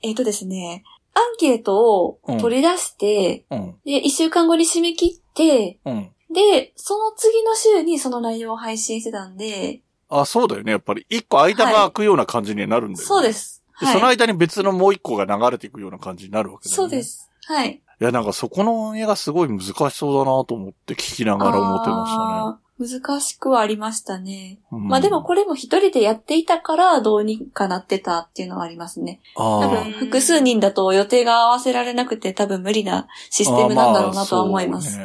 [0.02, 3.76] えっ、とですね、アンケートを取り出して、うん。
[3.86, 6.12] で、一週間後に締め切って、うん。
[6.34, 10.72] で、その次の週にその内容を配信してたんで、あ、そうだよね。
[10.72, 13.06] やっぱり、一個間が空くような感じになるんだよね。
[13.06, 13.64] そうです。
[13.80, 13.94] ではい。
[13.96, 16.88] その間に別のもう一個が流れていくような感じになるわけだよね。
[16.88, 17.04] そうで。
[17.04, 17.30] す。
[17.46, 17.82] はい。
[18.02, 22.66] いや、なんかそこの運営がすごい難しそうだなと思って聞きながら思ってましたね。
[22.78, 24.60] 難しくはありましたね。
[24.72, 29.22] うんまあでもこれも一人でやっていたからどうにかなってたっていうのはありますね。
[29.36, 35.00] 多あ分複数人だと予定が合わせられなくて多分無理なシステムなんだろうなとは思います。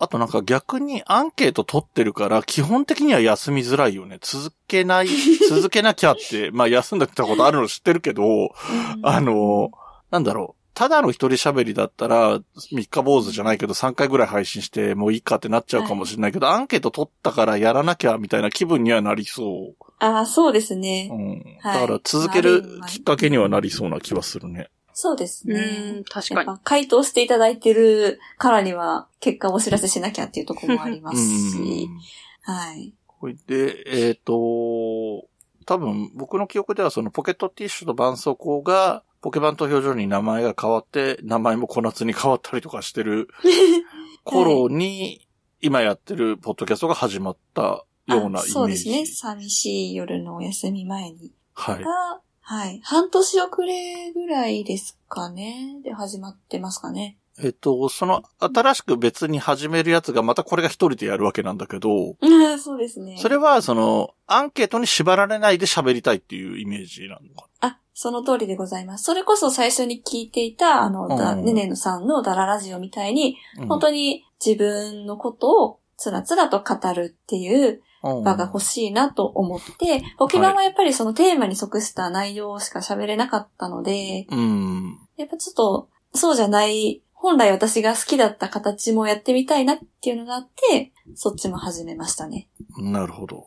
[0.00, 4.18] あとなんか逆にアンケート取ってるから、基本的には休みづらいよね。
[4.20, 5.08] 続けない、
[5.48, 8.50] 続けなきゃって、まあ休んでたことあるの知ってるけど、
[9.02, 9.70] あの、
[10.10, 10.63] なんだろう。
[10.74, 12.40] ただの一人喋りだったら、
[12.72, 20.76] 三日坊主じゃないけど3回ぐらい配信してもういいかってなっちゃうかもしれないけど、アンケート取ったからやらなきゃみたいな気分にはなりそああ、そうですう。
[20.76, 21.08] ね。
[21.10, 21.18] うん。
[21.60, 24.68] はいだから続けるきっかけにはなりそうな気はするね。
[24.92, 26.00] そうですうね。
[26.00, 26.58] ん、確かに。
[26.64, 31.86] 回答していただいてるからには結果をお知らせしなきゃっていうところもありまうすし。
[31.86, 32.00] ん。
[32.42, 32.92] はい。
[33.06, 35.26] これで、えっ、と、
[35.66, 43.28] 多分僕の記憶ではそのポケットティッシュと絆創膏がポケバン投票所に名前が変わって、名前も小夏に変わったりとかしてる
[44.22, 45.26] 頃に、
[45.62, 48.50] 今やってるポッドキャストが始まったようなイメージ。
[48.50, 49.06] あそうですね。
[49.06, 51.32] 寂しい夜のお休み前に。
[51.54, 51.82] はい。
[51.82, 52.80] が、はい。
[52.84, 55.80] 半年遅れぐらいですかね。
[55.82, 57.16] で始まってますかね。
[57.38, 63.16] えっ、と、その新しく別に始めるやつがまたこれが一人でやるわけなんだけど、うんそうですね。
[63.18, 69.04] それはそのアンケートに縛られないで喋りたいっていうイメージなのかあ、その通りでございます。
[69.04, 73.66] それこそ最初に聞いていた、あの、だうんねねのさんのダララジオみたいに、な。
[73.66, 84.98] 本当に自分のことをつらつらと語るっていう当場が欲しいなと思って、ポケバンはやっぱりそのテーマに即した内容しか喋れなかったので、うん。
[85.16, 92.48] やっぱちょっと、そうじゃない、本来私が好きだった形もやってみたいなっていうのがあって、そっちも始めましたね。
[92.76, 93.46] なるほど。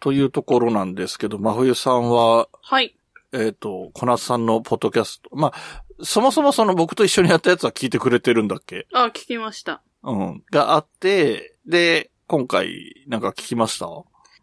[0.00, 2.96] というところなんですけど、真冬さんは、はい。
[3.34, 8.86] えっ、と、小夏さんのポッドキャスト、まあ、そもそもその僕と一緒にやったやつは聞いてくれてるんだっけ？
[8.92, 9.82] あ、聞きました。
[10.04, 10.44] うん。
[10.50, 13.88] があって、で、今回なんか聞きました？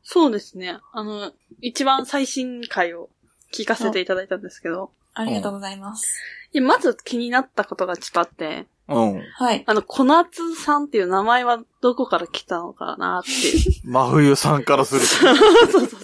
[0.04, 0.77] そうですね。
[0.91, 3.10] あの、一番最新回を
[3.54, 6.13] 聞かせていただいたんですけど、ありがとうございます。
[6.54, 9.21] いやまず気になったことがちょっとあって、うん。
[9.36, 9.63] はい。
[9.67, 13.62] あの、小夏さんっていう名前はどこから来たのかなっていう。
[13.89, 15.06] 真冬さんからすると。
[15.71, 15.99] そうそうそう。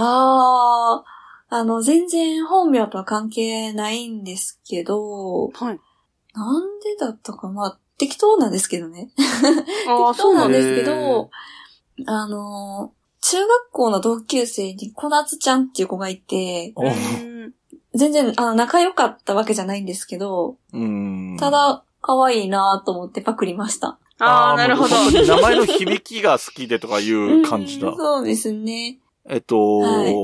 [0.00, 5.80] あー、あの、全然本名とは関係ないんですけど、はい。
[6.34, 9.10] なんでだったか、まあ、適当なんですけどね。
[9.88, 11.30] ああ、適当なんでですけど、
[12.06, 16.72] あの、中学校の同級生に小夏ちゃんっていう子がいて。
[17.94, 21.36] 全然、あの、仲良かったわけじゃないんですけど、うん。
[21.40, 23.98] ただ、可愛いなと思ってパクりました。
[24.18, 25.10] ああ、なるほど。
[25.10, 27.96] 名前の響きが好きでとかいう感じだ うん。
[27.96, 28.98] そうですね。
[29.28, 30.14] えっと、はい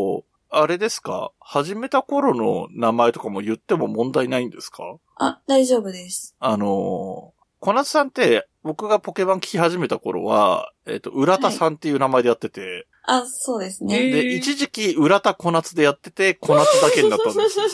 [0.57, 1.33] あれですか？
[1.40, 4.99] 始めた頃の名前とかも言っても問題ないんですか？
[5.17, 6.37] あ、大丈夫です。
[6.38, 13.99] あの、小夏さんって、僕がポケバン聞き始めた頃は、えっ、と、浦田さんっていう名前でやってて、あ、そうですね。
[13.99, 17.64] で、一時期浦田小夏でやってて、小夏だけになったんですよ。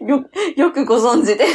[0.08, 0.24] よ、
[0.56, 1.44] よくご存知で。
[1.44, 1.46] で、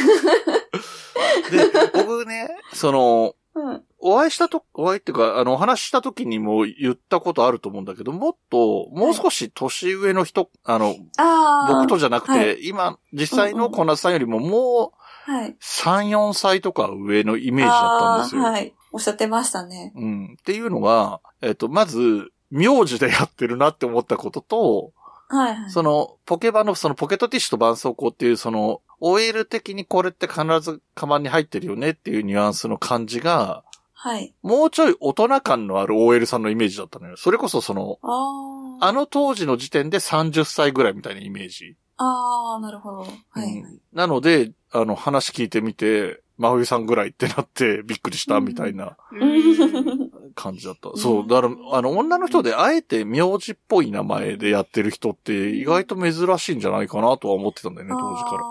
[1.92, 3.82] 僕ね、その、うん。
[4.02, 11.74] お会いしたと、お会いっていうか、あの、お話しした時にも言ったことあると思うんだけど、もっと、もう少し年上の人、あの、ああ。
[11.74, 15.56] 僕とじゃなくて、は今、実際の小夏さんよりももう、はい。
[15.60, 18.42] 3、4歳とか上のイメージだったんですよ。
[18.42, 18.74] はい。
[18.92, 19.92] おっしゃってましたね。
[19.94, 20.36] うん。
[20.40, 24.92] っていうのが、えっ、と、まず、名字でやってるなって思ったことと、
[25.28, 25.70] はいはい。
[25.70, 33.62] その、ポケバンのそのポケットティッシュと絆創膏っていう、その、OL 的にこれって必ずカバンに入ってるよねっていうニュアンスの感じが、
[34.02, 34.34] はい。
[34.40, 37.18] もうちょい大人感のある OL さんのイメージだったのよ。
[37.18, 38.86] それこそその、ああ。
[38.88, 41.76] あの当時の時点で30歳ぐらいみたいなイメージ。
[41.98, 42.96] ああ、なるほど。
[43.00, 43.10] はい、
[43.40, 50.88] はいうんなので、あの、話聞いてみて、真冬さんぐらいってなって びっくりしたみたいなうん感じだった。
[50.88, 51.28] んそう。
[51.28, 58.42] だから、あの、女の人であえて名字っぽい名前でやってる人って意外と珍しいんじゃないかなとは思ってたんだよね、当時から。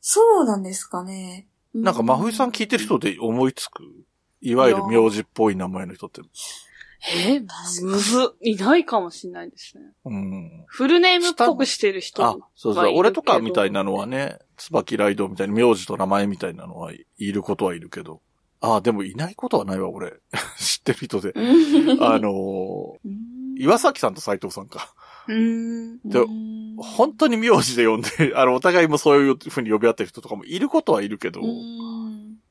[0.00, 1.48] そうなんですかね。
[1.74, 3.82] なんか真冬さん聞いてる人で思いつく？
[4.46, 6.22] いわゆる名字っぽい名前の人って。
[7.14, 7.40] え
[7.82, 9.84] むず、いないかもしれないですね。
[10.04, 10.64] うん。
[10.66, 12.94] フルネームっぽくしてる人あ、そうそう。
[12.96, 18.22] 俺とかみたいなのはね、椿ライドみたいに名字と名前みたいなのはいることはいるけど。
[18.60, 20.14] あ、でもいないことはないわ、俺。
[20.58, 21.32] 知ってる人で。
[22.00, 24.94] あのー岩崎さんと斎藤さんか。
[25.28, 25.98] うーん。
[26.04, 26.20] で
[26.76, 31.40] 本当に名字で呼んで、あの、お互いもそういう風に呼び合ってる人とかもいることはいるけど、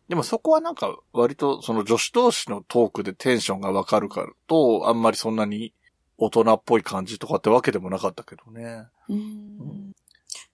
[0.09, 5.73] でもそこはなんか割とその女子同士のトークでテンションがわかるからと、あんまりそんなに
[6.17, 8.85] 大人っぽい感じとかってわけでもなかったけどね。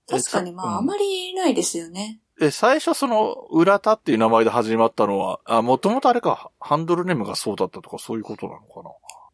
[0.08, 2.20] 確かに、まあ、あまりないですよね。
[2.42, 8.90] え、最初その、浦田っていう名前で始まったのは、あ、もともとあれか、ハンドルネームがそうだったとかそういうことなのかな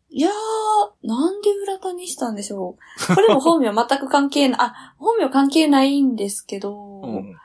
[0.09, 2.77] いやー、なんで浦田にしたんでしょ
[3.09, 3.15] う。
[3.15, 7.35] これも本名全く関係ない、あ、本名関係ないんですけど、うん。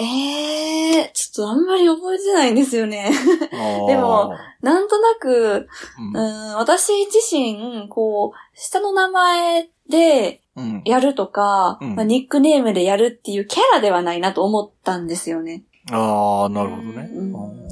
[0.00, 3.10] ええー、ちょっとあんまり覚えてないんですよね。
[3.86, 10.82] でも、なんとなく、うんうん、私自身、こう、下の名前でうん。
[10.84, 15.62] やるとか、うんまあ、ニックネームでやるっていうキャラではないなと思ったんですよね。
[15.90, 17.10] ああ、なるほどね。
[17.14, 17.68] うん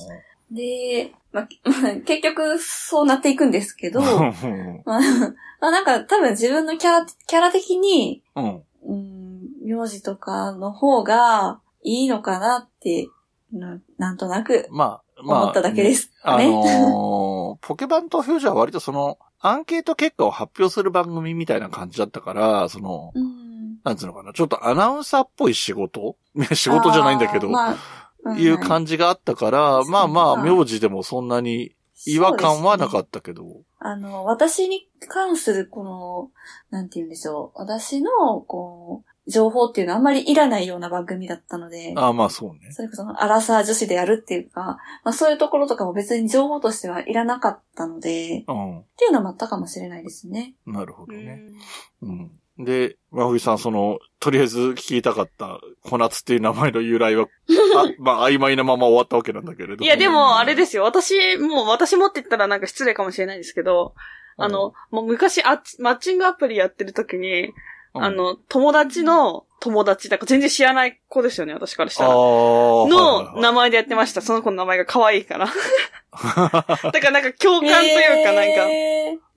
[0.51, 5.01] で、まあ、ま あ結局そうなっていくんですけど、うんまあ、
[5.61, 8.63] まあなんか多分自分のキャラ、キャラ的に、うん。
[8.87, 13.09] うん、名字とかの方がいいのかなって、
[13.53, 15.43] ななんとなくまあ、まあ。
[15.45, 16.51] 思っただけですかあね。
[16.51, 23.49] のー ポケバン投票所は割とその、アンケート結果を発表する番組みたいな感じだったから、その、うん
[23.85, 26.17] なんつうのかな、ちょっとアナウンサーっぽい仕事？
[26.53, 27.77] 仕事じゃないんだけど、まあ
[28.25, 33.63] うんいう感じがあったから、まあまあ、うん名字でもそんなに違和感はなかったけど。
[33.79, 36.31] あの、私に関するこの、
[36.71, 37.61] なんて言うんでしょう。
[37.61, 42.73] 私の、こう、情報っていうのはあんまりいらないような番組だったので、ああ、まあそうね。
[42.73, 48.85] それこそ、アラサー女子でやるっていうか、まあそういうところとかも別に情報としてはいらなかったので、っうん。
[48.97, 50.55] ていうのもあったかもしれないですね。
[50.67, 51.43] なるほどうね。
[52.03, 52.31] んうん。
[52.65, 57.27] で、まふいさん、その、とりあえず聞きたかった、小夏っていう名前の由来は、
[57.77, 59.85] あまあ曖昧なまま終わったわけなんだけれど。
[59.85, 60.83] いや、でも、あれですよ。
[60.83, 63.95] 私、もう、私もって言ったらなんか失礼かもしれないですけど、
[64.39, 67.53] うん、あの、もう昔あマッチングアプリやってる時に、
[67.99, 72.11] うん、あの、友達の友達、なんか全然知らない子ですよね、私からしたら。
[72.11, 74.21] の名前でやってました。
[74.21, 75.47] その子の名前が可愛いから。
[76.11, 78.65] だからなんか共感というかなんか、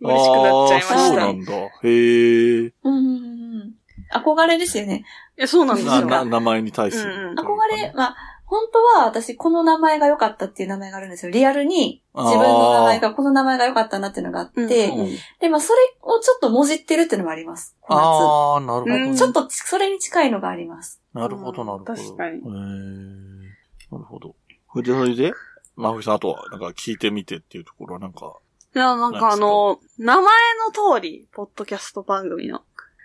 [0.01, 0.97] 嬉しくなっちゃいました。
[0.99, 1.53] そうないんだ。
[1.53, 2.71] へえ。
[2.83, 3.73] うん。
[4.13, 5.03] 憧れですよね。
[5.41, 6.05] や、そうなんですよ。
[6.25, 7.45] 名前に対する、うん憧
[7.75, 8.15] れ、まあ、
[8.51, 11.31] 本当は私この名前が良かったっていう名前があるんですよ。
[11.31, 15.09] リアルに自分の名前がこの名前が良かったなっていうのがあって、うんうん
[15.39, 17.77] で、まあそれをちょっともじってるっていうのもあります。
[17.87, 21.01] ああ、なるほど、うんちょっとそれに近いのがあります。
[21.13, 21.95] なるほど、なるほど。
[21.95, 22.41] 確かに。
[22.43, 24.35] なるほど。
[24.73, 25.33] それで、それで、
[25.77, 28.35] まふいさん、あとは、なんか聞いてみてっていうところは、なんか、
[28.75, 32.63] いや、なんかあの、名前の通り、ポッドキャスト番組の。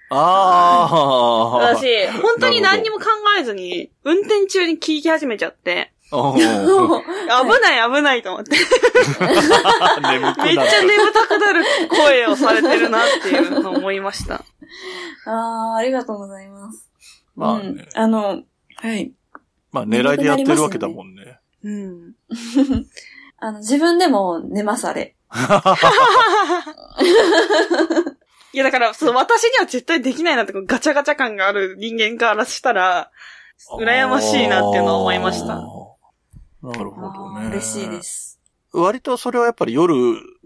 [0.08, 3.06] ああ私、本当に何にも考
[3.40, 14.44] えずに、運転中に聞き始めちゃって、 危ない危ないと思って、めっちゃ眠たくなる声をされてるなっていうのを思いました。
[15.26, 16.88] ああ、ありがとうございます。
[17.34, 18.42] まあねうん、あの、
[18.76, 19.12] はい。
[19.72, 21.40] まあ、狙いでやってるわけだもんね。
[21.64, 22.14] うん。
[23.38, 25.16] あの、自分でも寝ます、あれ。
[28.56, 33.10] いや、だから、そう、私には絶対できないなって、こうガチャガチャ感がある人間からしたら、
[33.78, 35.56] 羨ましいなっていうのは思いました。
[35.56, 37.48] なるほどね。
[37.48, 38.02] 嬉しいで。
[38.02, 38.40] す。
[38.72, 39.94] 割とそれはやっぱり夜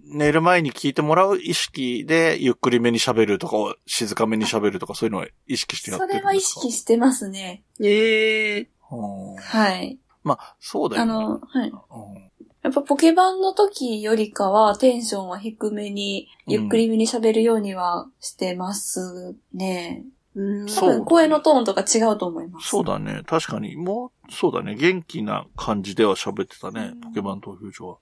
[0.05, 6.61] 寝る前に聞いてもらう意識で、ゆっくりめに喋るとか、静かめに喋るとか、そういうのは意識してやってそれは意るんですか？
[6.63, 7.63] 識してますね。
[7.81, 9.99] ええうんはい。
[10.25, 11.13] まあ、そうだよね。
[11.13, 11.69] あの、はい。
[11.71, 11.73] う
[12.19, 12.30] ん
[12.63, 20.05] やっぱポケバンの時よりかはテンションは低めに、ゆっくりめに喋るようにはしてますね。
[20.35, 20.67] うん。
[20.67, 22.69] 多分声のトーンとか違うと思います。
[22.69, 23.23] そうだね。
[23.27, 24.75] 確かに、もう、そうだね。
[24.75, 27.01] 元気な感じでは喋ってたねうん。
[27.01, 27.97] ポケモン投票所は。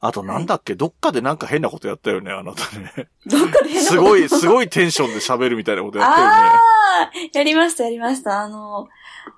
[0.00, 3.08] あとなんだっけ、どっかでなんか変なことやったよね、あなたね。
[3.26, 6.32] どっかで変なすごい、すごいテンションで喋るみたいなことやったよね。
[6.32, 8.42] ああやりました、やりました。
[8.42, 8.88] あの、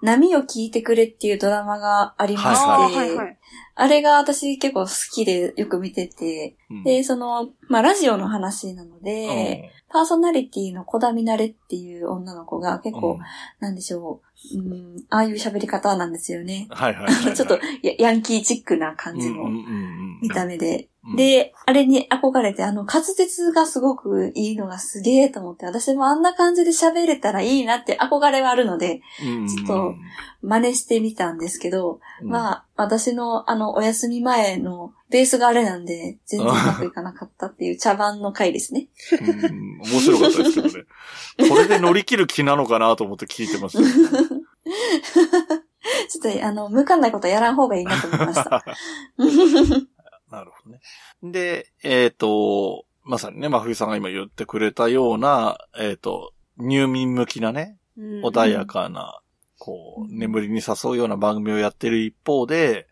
[0.02, 3.38] 波を聞いてくれっていうドラマがありまして、あーはいはい。
[3.78, 6.82] あれが私結構好きでよく見てて、うん。
[6.82, 13.18] で、その、まあ、ラジオの話なので、パーソナリティの小田みなれっていう女の子が結構、うん。
[13.60, 14.22] なんでしょ
[14.54, 16.68] う、うん、ああいう喋り方なんですよね。
[16.70, 17.34] はいはいはいはい。
[17.36, 19.44] ちょっとやヤンキーチックな感じの
[20.22, 20.88] 見た目で。
[21.06, 21.16] うん。
[21.16, 29.46] で、あれに憧れて、あの、滑舌がすごくいいのがすげえと思って、私もあんな感じで喋れたらいいなって憧れはあるので、うん。
[29.46, 29.94] ちょっと
[30.40, 32.28] 真似してみたんですけど、うん。
[32.28, 38.88] まあ、私のあの、お休み前のベースがあれなんで、全然うまくいかなかったっていう茶番の回ですね。
[39.12, 40.84] うん面白かったですけどね。
[41.48, 44.42] これで乗り切る気なのかなと思って聞いてましたけどね。
[46.08, 48.64] ちょっと、あの、向かんないことやらん方がいいなと思いました。
[50.30, 50.80] なるほどね。
[51.22, 59.20] で、えっ、と、まさにね、真冬さんが今言ってくれたような、えっ、と、入眠向きなね、穏やかな、
[59.66, 62.86] こう、うん眠りに誘うような番組をやってる一方で、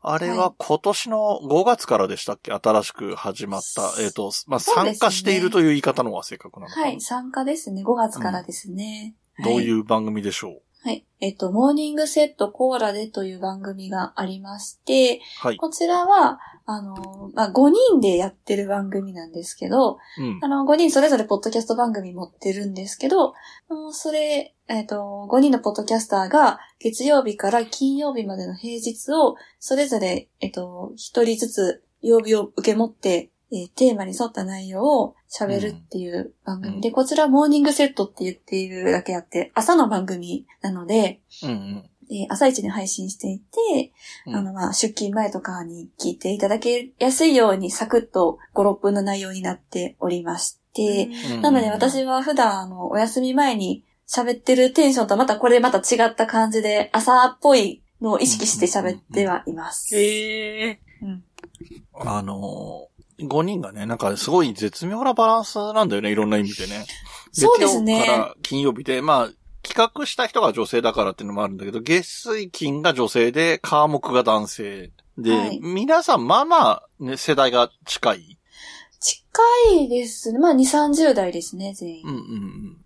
[0.00, 2.52] あれはは今年の5月からでしたっけ？
[2.52, 4.02] 新しく始まった。
[4.02, 6.86] えっ、と、まあ、参加しているという言い方の方が正確なのかな？
[6.86, 7.82] はい、参加ですね。
[7.82, 9.14] 5月からですね。。
[9.42, 11.04] どういうう番組でしょはい。
[11.20, 15.56] えっと、モーニングセットコーラでという番組がありまして、はい。
[15.56, 20.38] こちらは、あの、まあ、5人でやってる番組なんですけど、うん。
[20.40, 23.34] あの、5人それぞれポッドキャスト番組持ってるんですけど、
[23.68, 36.82] うんそれ、えっ、と、5人のポッドキャスターが月曜日から金曜日までの平日を、それぞれ、えっ、と、1人ずつ曜日を受け持って、えーテーマに沿った内容を喋るっていう番組。
[36.82, 41.90] で、こちらモーニングセットって言っているだけあって、朝の番組なので、うんうん。
[42.10, 43.92] えー朝一に配信していて、
[44.26, 44.36] うん。
[44.36, 51.42] あの、まあ、出勤前とかに聞いていただけやすいようにサクッと5、6分の内容になっておりまして、うん。
[51.42, 59.96] なので私は普段、あの、お休み前に喋ってるテンションとまたこれまた違った感じで、朝っぽいのを意識して喋ってはいます。
[59.96, 60.80] へえ。
[61.02, 61.24] うん
[62.00, 66.86] あのー、5人がね、なんかすごい絶妙なバランスなんだよね、いろんな意味でね。
[67.32, 69.30] そうですね月曜から金曜日で、まあ、
[69.62, 74.92] 企画した人が女性だからっていうのもあるんだけど、月水金が女性で、科目が男性。
[75.18, 78.38] で、はい皆さん、まあまあ、ね、世代が近い。
[79.00, 79.42] 近
[79.74, 80.38] いですね。
[80.38, 82.02] まあ、2、30代ですね、全員。
[82.04, 82.77] うんうんうん。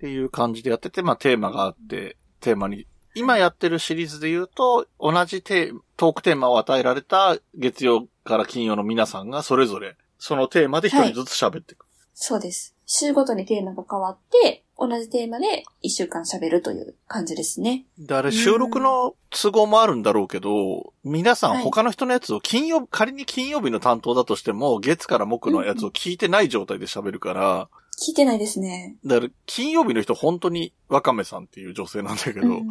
[0.00, 11.84] っていう感じでやってて、まあテーマがあって、テーマに、今やってるシリーズで言うと、同じテートークテーマを与えられた月曜から金曜の皆さんがそれぞれ、そのテーマで一人ずつ喋っていく。
[12.14, 12.74] そうです。
[12.86, 17.84] 週ごとにテーマが変わって、同じテーマで1週間喋るという感じですね。
[17.98, 27.68] で、あれ収録の都合もあるんだろうけど、皆さんはい他の人のやつを金曜、仮に金曜日の担当だとしても、月から木のやつを聞いてない状態で喋るから、
[28.00, 28.96] 聞いてないですね。
[29.04, 32.68] だから金曜日の人本当にワカメさんっていう女性なんだけど、うん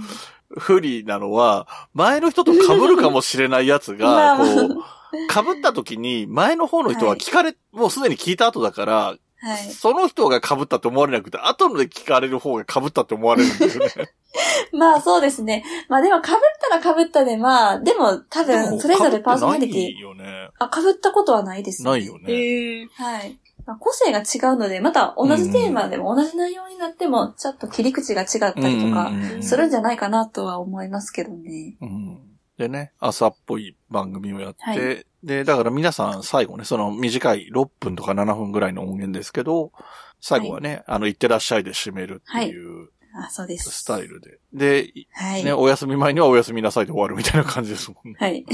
[0.57, 9.57] 不利なのは、前の人と被るかもしれないやつが、 まあこう、被った時に、前の方の人は聞かれ、もうすでに聞いた後だから、はい。
[9.71, 13.91] その人が被ったって思われなくて、後で聞かれる方が被ったって思われるんですよね。
[14.73, 15.63] まあそうですね。
[15.87, 16.35] まあでも被っ
[16.69, 20.49] たら被ったで、まあ、でも多分それぞれパーソナリティ、被っよね。
[20.59, 22.33] あ、被ったことはないです、ないよね。
[22.33, 22.87] へえ。
[22.95, 23.39] はい。
[23.69, 29.11] まあ、個性が違うので、また同じテーマでも同じ内容になっても、ちょっと切り口が違ったりとか
[29.41, 31.77] するんじゃないかなとは思いますけどね。
[31.81, 32.19] うん
[32.57, 39.71] でね、朝っぽい番組をやって、はいで、だから皆さん最後ね、その短い6分とか7分ぐらいの音源ですけど、
[40.19, 43.69] 最後はね、あの、行ってらっしゃいで締めるっていうあ、そうです。
[43.71, 44.39] スタイルで。
[44.53, 45.43] で、はい。
[45.43, 48.15] ね、お休み前にはお休みなさいで終わるみたいな感じですもんね。
[48.19, 48.45] はい。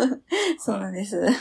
[0.58, 1.20] そうなんです。
[1.20, 1.36] ね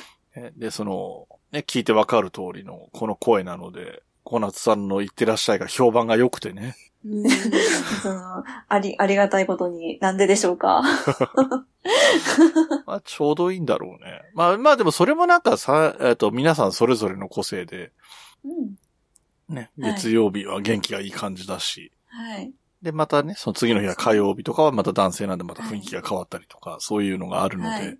[0.55, 6.75] で、その、ね、聞いてわかる通りのこの声なので、小夏さんの行ってらっしゃいが評判が良くてね。
[8.03, 10.83] その、あり、ありがたいことに、なんででしょうか。
[12.85, 14.21] まあ、ちょうどいいんだろうね。
[14.33, 17.91] まあ、まあでもそれもなんかさ、えっ、と、皆さんそれぞれの個性で、
[18.43, 18.75] うん。
[19.47, 22.53] ね、はい月曜日は元気がいい感じだし、はい。
[22.81, 27.97] で、またね、その次の日は火曜日とかはまた男性なんでまた雰囲気が変わったりとか、そういうのがあるので、はい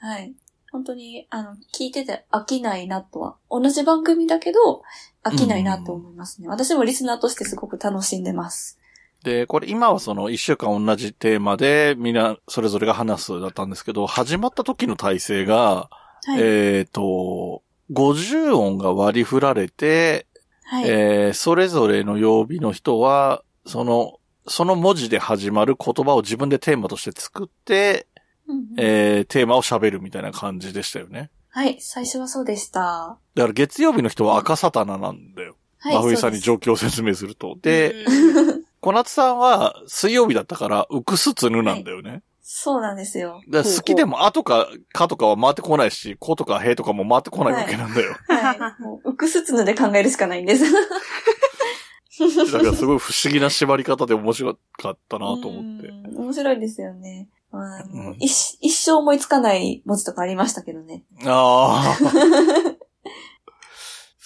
[0.00, 0.34] はい。
[0.72, 3.36] 本当に、あの、聞いてて飽きないなとは。
[3.50, 4.82] 同じ番組だけど、
[5.24, 6.48] 飽きないなと思いますね。
[6.48, 8.78] 私もリスナーとしてすごく楽しんでます。
[9.24, 15.90] で、これ今はその一週間同じテーマでみんなそれぞれが話すだったんですけど、始まった時の体制が、
[16.24, 16.40] はい。
[16.40, 17.62] えっ、と、
[17.92, 20.26] 50音が割り振られて、
[20.64, 20.84] はい。
[20.88, 28.06] えーそれぞれの曜日の人は、その、その文字で始まる言葉を自分でテーマとして作って、
[28.50, 31.30] うんうんえーテーマを喋るみたいな感じでしたよね。
[31.48, 31.78] はい。
[31.80, 33.18] 最初はそうでした。
[33.34, 35.56] だから月曜日の人は赤サタナなんだよ。
[35.78, 35.94] はい。
[35.94, 37.56] 真冬さんに状況を説明すると。
[37.60, 42.10] で、うん小夏さんは水曜日だったから、うくすつぬなんだよね。
[42.12, 43.42] ですそうなんですよ。
[43.48, 48.16] だ好きでも、あとか、かとかは回ってこないし、ことかへとかも回ってこないわけなんだよ。
[48.26, 48.82] はい。
[48.82, 50.64] もう、うくすつぬで考えるしかないんです。
[50.72, 55.88] だからすごい不思議な縛り方で面白かったなと思って。
[55.88, 57.28] うん面白いですよね。
[57.52, 61.04] ううん一一生思いつかない文字とかありましたけどね。
[61.24, 61.98] ああ。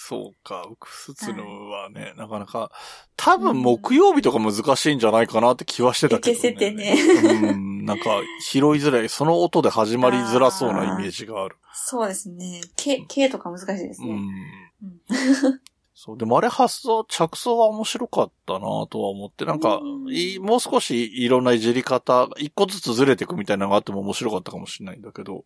[0.07, 2.69] そうか、ウクスツヌはね、なかなか、
[3.17, 6.37] 多分木曜日とか難しいんじゃないかなって気はしてたけどね。
[6.37, 6.95] いけせてね
[7.41, 11.57] うん、なんか拾いづらい、その音で始まりづらそうなイメージがある。
[11.73, 12.61] そうですね。
[12.75, 14.09] K、K とか難しいですね。
[14.09, 14.29] うん。
[16.07, 25.45] うんそう、でもあれ発想、着想は面白かったなとは思って、なんか、うんいもう少しいろんないじり方、一個ずつずれていくみたいなのがあっても面白かったかもしれないんだけど。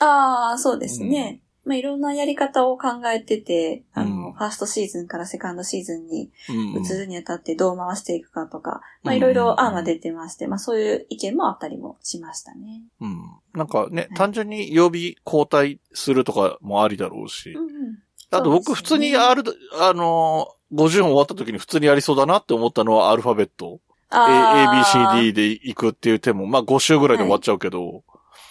[0.00, 1.40] ああ、そうですね。
[1.64, 12.82] まあ、いろんなやり方を考えてて、あの、うんファーストシーズンからセカンドシーズンにうん、移るにあたってどう回していくかとか、まあ、うんいろいろ案は出てまして、まあ、そういう意見もあったりもしましたね。
[13.00, 13.18] うん。
[13.54, 17.52] なんかね、い単純に曜日交代するとかもありだろうし。
[17.52, 17.98] うんうん。
[18.30, 19.42] あと僕普通にある、
[19.80, 23.80] あのー、50音終わった時に普通にやりそうだなって思ったのはアルファベット。
[24.08, 28.04] あー ABCD で行くっていう手も、まあ5週ぐらいで終わっちゃうけど、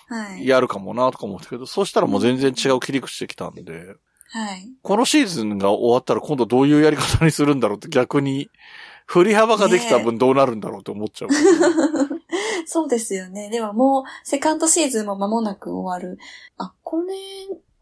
[0.08, 0.48] はい。
[0.48, 3.96] やるかもなとか思ったけど、そうしたらもう全然違う切り口できたんで、
[4.32, 4.70] はい。
[4.82, 8.50] このシーズンが終わったら今度どういうやり方にするんだろうって逆に、
[9.06, 11.30] 振り幅ができた分どうなるんだろうって思っちゃう。
[12.66, 13.50] そうですよね。
[13.50, 16.18] でももう、セカンドシーズンも間もなく終わる。
[16.58, 17.14] あ、これ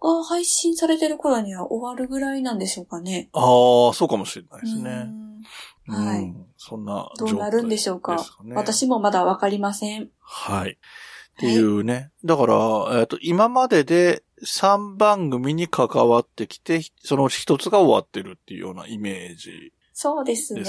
[0.03, 3.29] が配信されてる頃には終わるぐらいなんでしょうかね。
[3.33, 5.07] ああ、そうかもしれないですね。
[5.07, 5.23] うん
[5.85, 8.25] はいうんそんなどうなるんでしょうか。
[8.53, 10.09] 私もまだわかりません。
[10.21, 10.71] はい。
[10.71, 10.75] っ
[11.37, 12.11] ていうね。
[12.23, 19.73] だから、えっ、と、今までで3番組に関わってきて、その一つが終わってるっていうようなイメージ。
[19.91, 20.61] そうですね。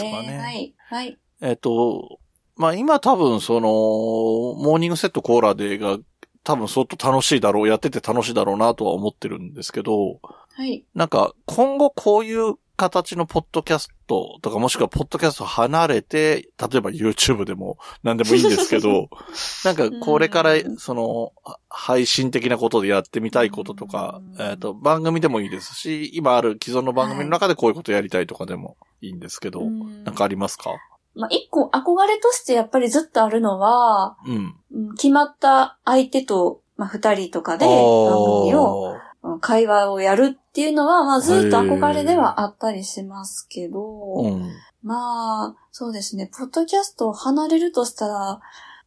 [0.42, 0.74] はい。
[0.88, 1.18] はい。
[1.40, 2.18] えっ、と、
[2.56, 5.98] まあ今多分その、モーニングセットコーラデーが
[6.44, 10.84] 多分相当楽しいだろう、やってて楽しいだろうなとは思ってるんですけど、はい。
[10.94, 19.08] なんか今後こういう形のポッドキャストとかもしくはポッドキャスト離れて、例えば YouTube でも何でもいいんですけど、
[19.64, 20.76] なんかこれからうん。
[20.76, 24.42] そのは配信的なことでやってみたいこととか、うん。
[24.42, 30.04] えっ、と番組でもいいですし、今ある既存の番組の中でこういうことやりたいとかでもいいんですけど、うん。
[30.04, 30.70] なんかありますか？
[31.14, 34.54] まあ、一個憧れとしてやっぱりずっとあるのは、うん。
[34.72, 44.52] うん決まった相手と、まあ、二人とかで番組を、うん会話をやるっていうのは、まあ、ずっと憧れではあったりしますけど、うん。
[44.82, 48.40] まあ、そうですね、ポッドキャストを離れるとしたら、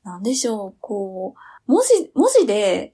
[0.03, 2.93] なんでしょう、こう、文字、文字で。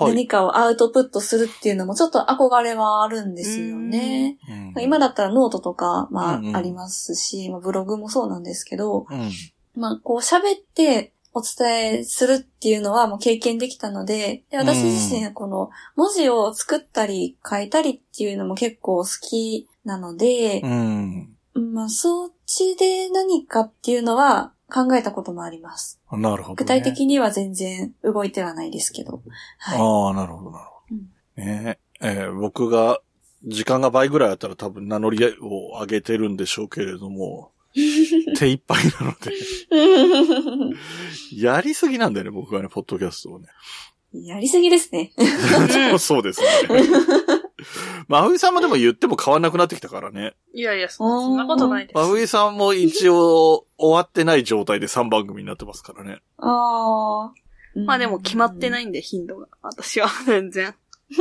[0.00, 4.38] 何かをアウトプットするっていうのもちょっと憧れはあるんですよね。
[4.48, 9.30] うんまあ今だったらノートとか、まあ、ありますし、まあブログもそうなんですけど、うん。
[9.76, 21.28] まあ、こう喋ってお伝えするっていうのはもう経験できたので、で私自身この文字を作ったり書いたりっていうのも結構好きなのでう、ん。
[21.74, 26.00] まあ、そっちで何かっていうのは考えたこともあります。
[26.10, 26.56] なるほど、ね。
[26.56, 29.22] 具体的には全然動いてはないですけど。
[29.58, 29.78] はい。
[29.78, 30.96] ああ、なるほど、なるほど。
[31.44, 33.00] ねええー僕が、
[33.46, 37.52] 時間が倍ぐらいあったら多分名乗りを上げてるんでしょうけれども、
[38.36, 39.32] 手一杯なので、
[41.40, 43.46] やりすぎなんだよね、僕はね、ポッドキャストをね。
[44.12, 45.12] やりすぎですね。
[45.68, 46.46] そ うそうですね。
[48.08, 50.34] まあ、ふいさんもでも言っても変わんなくなってきたからね。
[50.52, 51.96] いやいや、そそんなことないです。
[51.96, 56.20] まあ、ふいさんも一応終わってない状態で3番組になってますからね。
[56.38, 57.80] ああ。
[57.86, 59.48] まあでも決まってないいんで、頻度が。
[59.62, 60.74] 私は、 全然。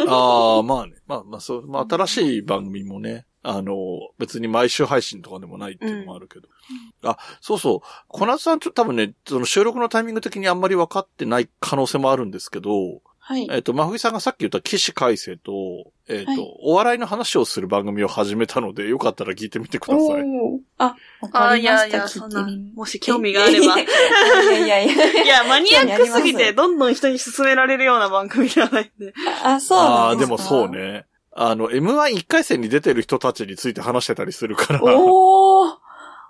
[0.08, 0.94] ああ、まあね。
[1.08, 3.76] まあまあそう、まあ新しい番組もね、あの、
[4.20, 6.48] 別に毎週配信とかでもないっていうのもあるけど。
[7.04, 8.06] あ、そうそう。
[8.08, 13.48] 小夏さんちょっと多分ね、その収録のタイミング的にあんまり分かってない可能性もあるんですけど、はい。
[13.50, 20.22] えっ、と、まふいさんがさっき言った起死回生と、えっ、と、はいお笑いの話をする番組を始めたので、よかったら聞いてみてください。
[20.24, 21.88] おーあ、わあかあ、りました。
[21.88, 22.46] いやいや、そんな
[22.76, 23.80] もし興味があれば。
[23.80, 25.24] いやいやいや。
[25.24, 29.14] いや、マニアックすぎて、どんどん人に勧められるような番組じゃないんで。
[29.42, 30.70] あ、そうああ、なんでかですもそう。
[30.70, 31.06] ね。
[31.32, 34.82] あの、M11 回戦に出てる人たちについて話してたりするから。
[34.84, 35.78] おー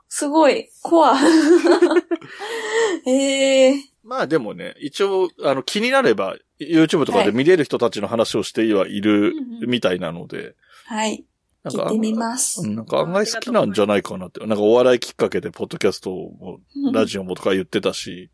[0.10, 1.16] すごい、コア。
[3.08, 11.26] ええまあでもね、一応、あの、気になれば、YouTube とかで見れる人たちの話をしてはいるうんうんみたいなので、はい。
[11.64, 12.68] なんか聞いてみますう。
[12.68, 14.40] んなんか案外好きなんじゃないかなって。
[14.46, 16.60] なんかお笑いきっかけで、ポッドキャストも、
[16.92, 18.32] ラジオもとか言ってたし、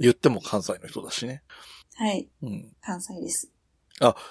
[0.00, 1.42] 言っても関西の人だしね。
[1.96, 2.28] はい。
[2.42, 2.72] うん。
[2.80, 3.52] 関西です。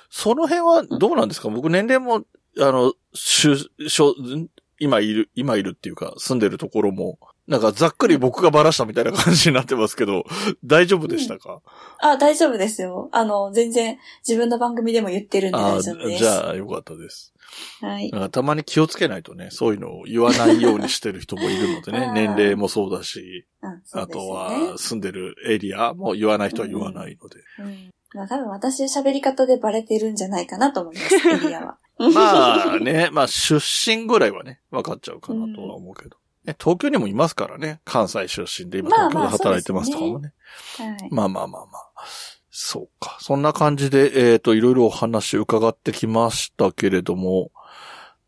[0.10, 1.50] その辺はどうなんですか？
[1.50, 2.26] 僕年齢も、
[2.60, 3.58] あの、しゅ、
[3.88, 4.48] しょ、ん？
[4.80, 7.18] 今いる、今いるっていうか、住んでるところも、
[7.48, 10.26] なんかざっくり僕がバラしたみたいな感じになってますけど、
[10.66, 11.62] 大丈夫でしたか、
[12.00, 13.10] あ、大丈夫ですよ。
[13.14, 13.98] あの、全然
[14.28, 16.24] 自分の番組でも言ってるんで大丈夫です。
[16.24, 17.34] じゃあよかったです。
[17.82, 18.12] はい。
[18.12, 24.78] なんかたまに気をつけないとね、そういうのを言わないようにしてる人もいるのでね 年齢もそうだし、うん、そうあとはね。
[24.78, 27.40] 住んでるエリアも言わない人は言わないので。
[27.60, 27.90] うん。
[28.14, 31.78] まあ多分私の喋り方でバレてるんじゃないかなと思います、エリアは。
[32.14, 36.18] まあね、まあ出身ぐらいはね、分かっちゃうかなとは思うけど。
[36.46, 40.34] ね、東京にもいますからね、関西出身で今東京で働いてますとかもね。
[40.78, 41.10] はい。
[41.12, 42.06] まあまあまあまあ。
[42.50, 43.18] そうか。
[43.20, 47.52] そんな感じで、えっ、と、いろいろお話伺ってきましたけれども、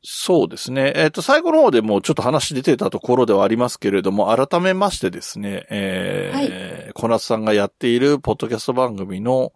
[0.04, 0.94] そうですね。
[0.96, 9.54] えっ、と、最後の方でもうちょっと話出てたところではありますけれども、改めましてですね、えー小夏さんがやっているポッドキャスト番組の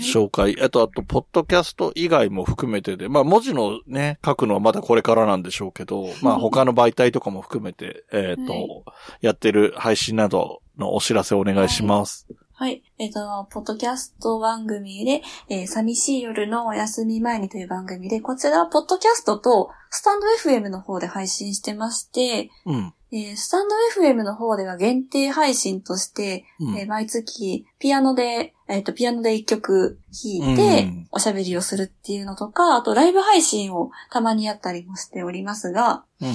[0.00, 8.66] 紹介、あと、あと、ポッドキャスト以外も含めてで、まあ、文字のね、書くのはまだこれからなんでしょうけど、まあ、他の媒体とかも含めて、えっ、と、はい。
[9.20, 12.26] やってる配信などのお知らせをお願いします。
[12.60, 12.82] はい。
[12.98, 22.92] えっ、と、ポッドキャスト番組で、えー寂しい夜のお休み前にという番組で、こちらはポッドキャストとスタンド FM の方で配信してまして、うん。
[23.12, 26.76] えースタンド FM の方では限定配信として、うん。
[26.76, 36.28] えー毎月ピアノで、えっ、と、ピアノで一曲弾いてうん、おしゃべりをするっていうのとか、あとライブ配信をたまにやったりもしておりますが、うん。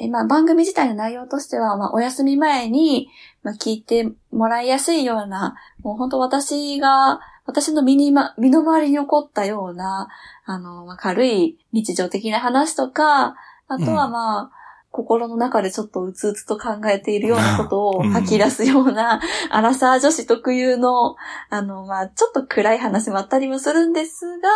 [0.00, 3.08] えーまあ、番組自体の内容としては、まあ、お休み前に、
[3.42, 10.08] まあ、聞いてもらいやすいような、もう本当私が、私の身にま、身の回りに起こったような、
[10.44, 13.36] あの、まあ、軽い日常的な話とか、
[13.66, 14.50] あとはうんまあ、
[14.90, 19.20] 心の中でちょっとうつうつと考えているようなことをうん吐き出すような、
[19.50, 21.16] アラサー女子特有の、
[21.50, 24.48] あの、まあ、ちょっと暗い話もあったりもするんですが、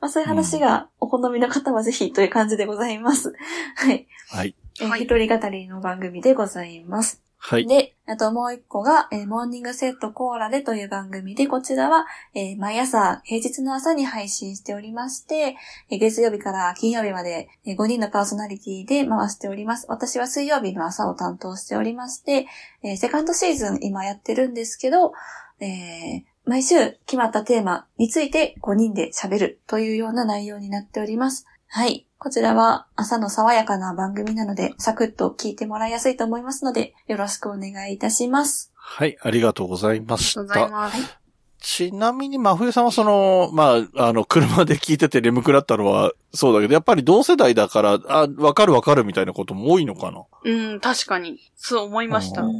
[0.00, 3.34] まあ、そういう話がお好みの方はぜひという感じでございます。
[3.76, 4.06] はい。
[4.28, 4.36] はい。
[4.38, 7.27] はいえー一人語りの番組でございます。
[7.40, 7.66] はい。
[7.66, 15.56] で、あともう一個が、えーモーニングセットコーラでという番組で、こちらは、えー毎朝、平日の朝に配信しておりまして、
[15.88, 19.86] えー月曜日から金曜日まで、え5人のパーソナリティで回しております。
[19.88, 22.46] 私は水曜日の朝を担当しておりまして、
[22.82, 25.12] えーセカンドシーズン今やってるんですけど、
[25.60, 31.44] えー毎週決まったテーマについて5人で喋るというような内容になっております。
[31.66, 32.07] はい。
[32.20, 38.72] こちらは朝の爽やかな番組なので、サクッと聞いてもらいやすいと思いますので、よろしくお願いいたします。
[38.74, 39.16] はい。
[39.22, 40.98] ありがとうございましありがとうございた。
[40.98, 41.18] ます。
[41.60, 50.24] ちなみに、真冬さんはその、まあ、あの、車で聞いてて眠くなったのはそうだけど、やっぱり同世代だから、あ、わかるわかるみたいなことも多いのかな？
[50.44, 51.38] うん、確かに。
[51.54, 52.52] そう思いましたう。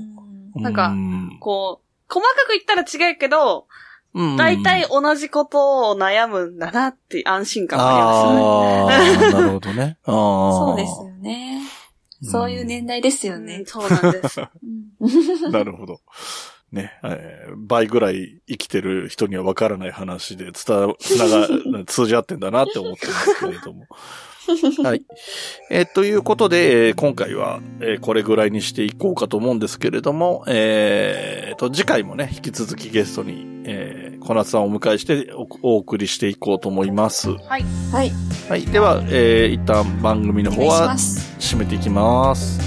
[0.54, 9.98] なんかうんこう、細かく言ったら違うけど、うん大体同じことを悩むんだなって安心感もありまああ、 なるほどね。
[10.04, 10.12] ああ。
[10.12, 11.62] そうですよね。
[12.22, 13.58] そういう年代ですよすね。
[13.58, 13.64] ね。
[13.66, 14.40] そうなんです。
[15.00, 16.00] うんなるほど。
[16.72, 23.86] ね、えー倍ぐらい生きてる人にはわからない話で伝わ、つなが、通じ合ってんだなって思ってますけれども。
[24.84, 25.02] はい。
[25.70, 37.30] えーということで、えー今回は、えーこれぐらいにしていこうかと思うんですけれども、えーと、次回もね、引き続きゲストに、えー小夏さんをお迎えしておお送りしていこうと思います。
[37.30, 37.64] はい。
[37.92, 38.12] はい。
[38.48, 38.66] はい。
[38.66, 40.92] では、えー一旦番組の方は。
[41.38, 42.60] 締めていきます。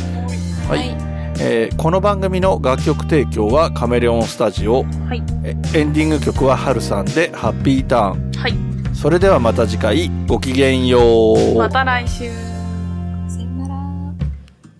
[0.67, 0.91] ははいい。
[1.39, 4.83] えーこの番組の楽曲提供はカメレオンスタジオ。
[4.83, 5.23] はい。
[5.43, 8.31] えエンディング曲はハルさんでハッピーターン。
[8.33, 8.53] はい。
[8.95, 11.57] それではまた次回ごきげんよう。
[11.57, 12.29] また来週。
[13.27, 13.75] さよなら。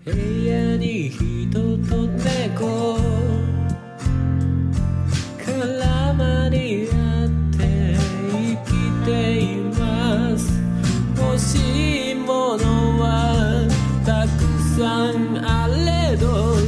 [0.06, 0.12] 部
[0.46, 1.60] 屋に人と
[2.08, 2.41] 猫
[11.42, 13.68] しいものは
[14.06, 14.40] たく
[14.80, 16.61] さんあれど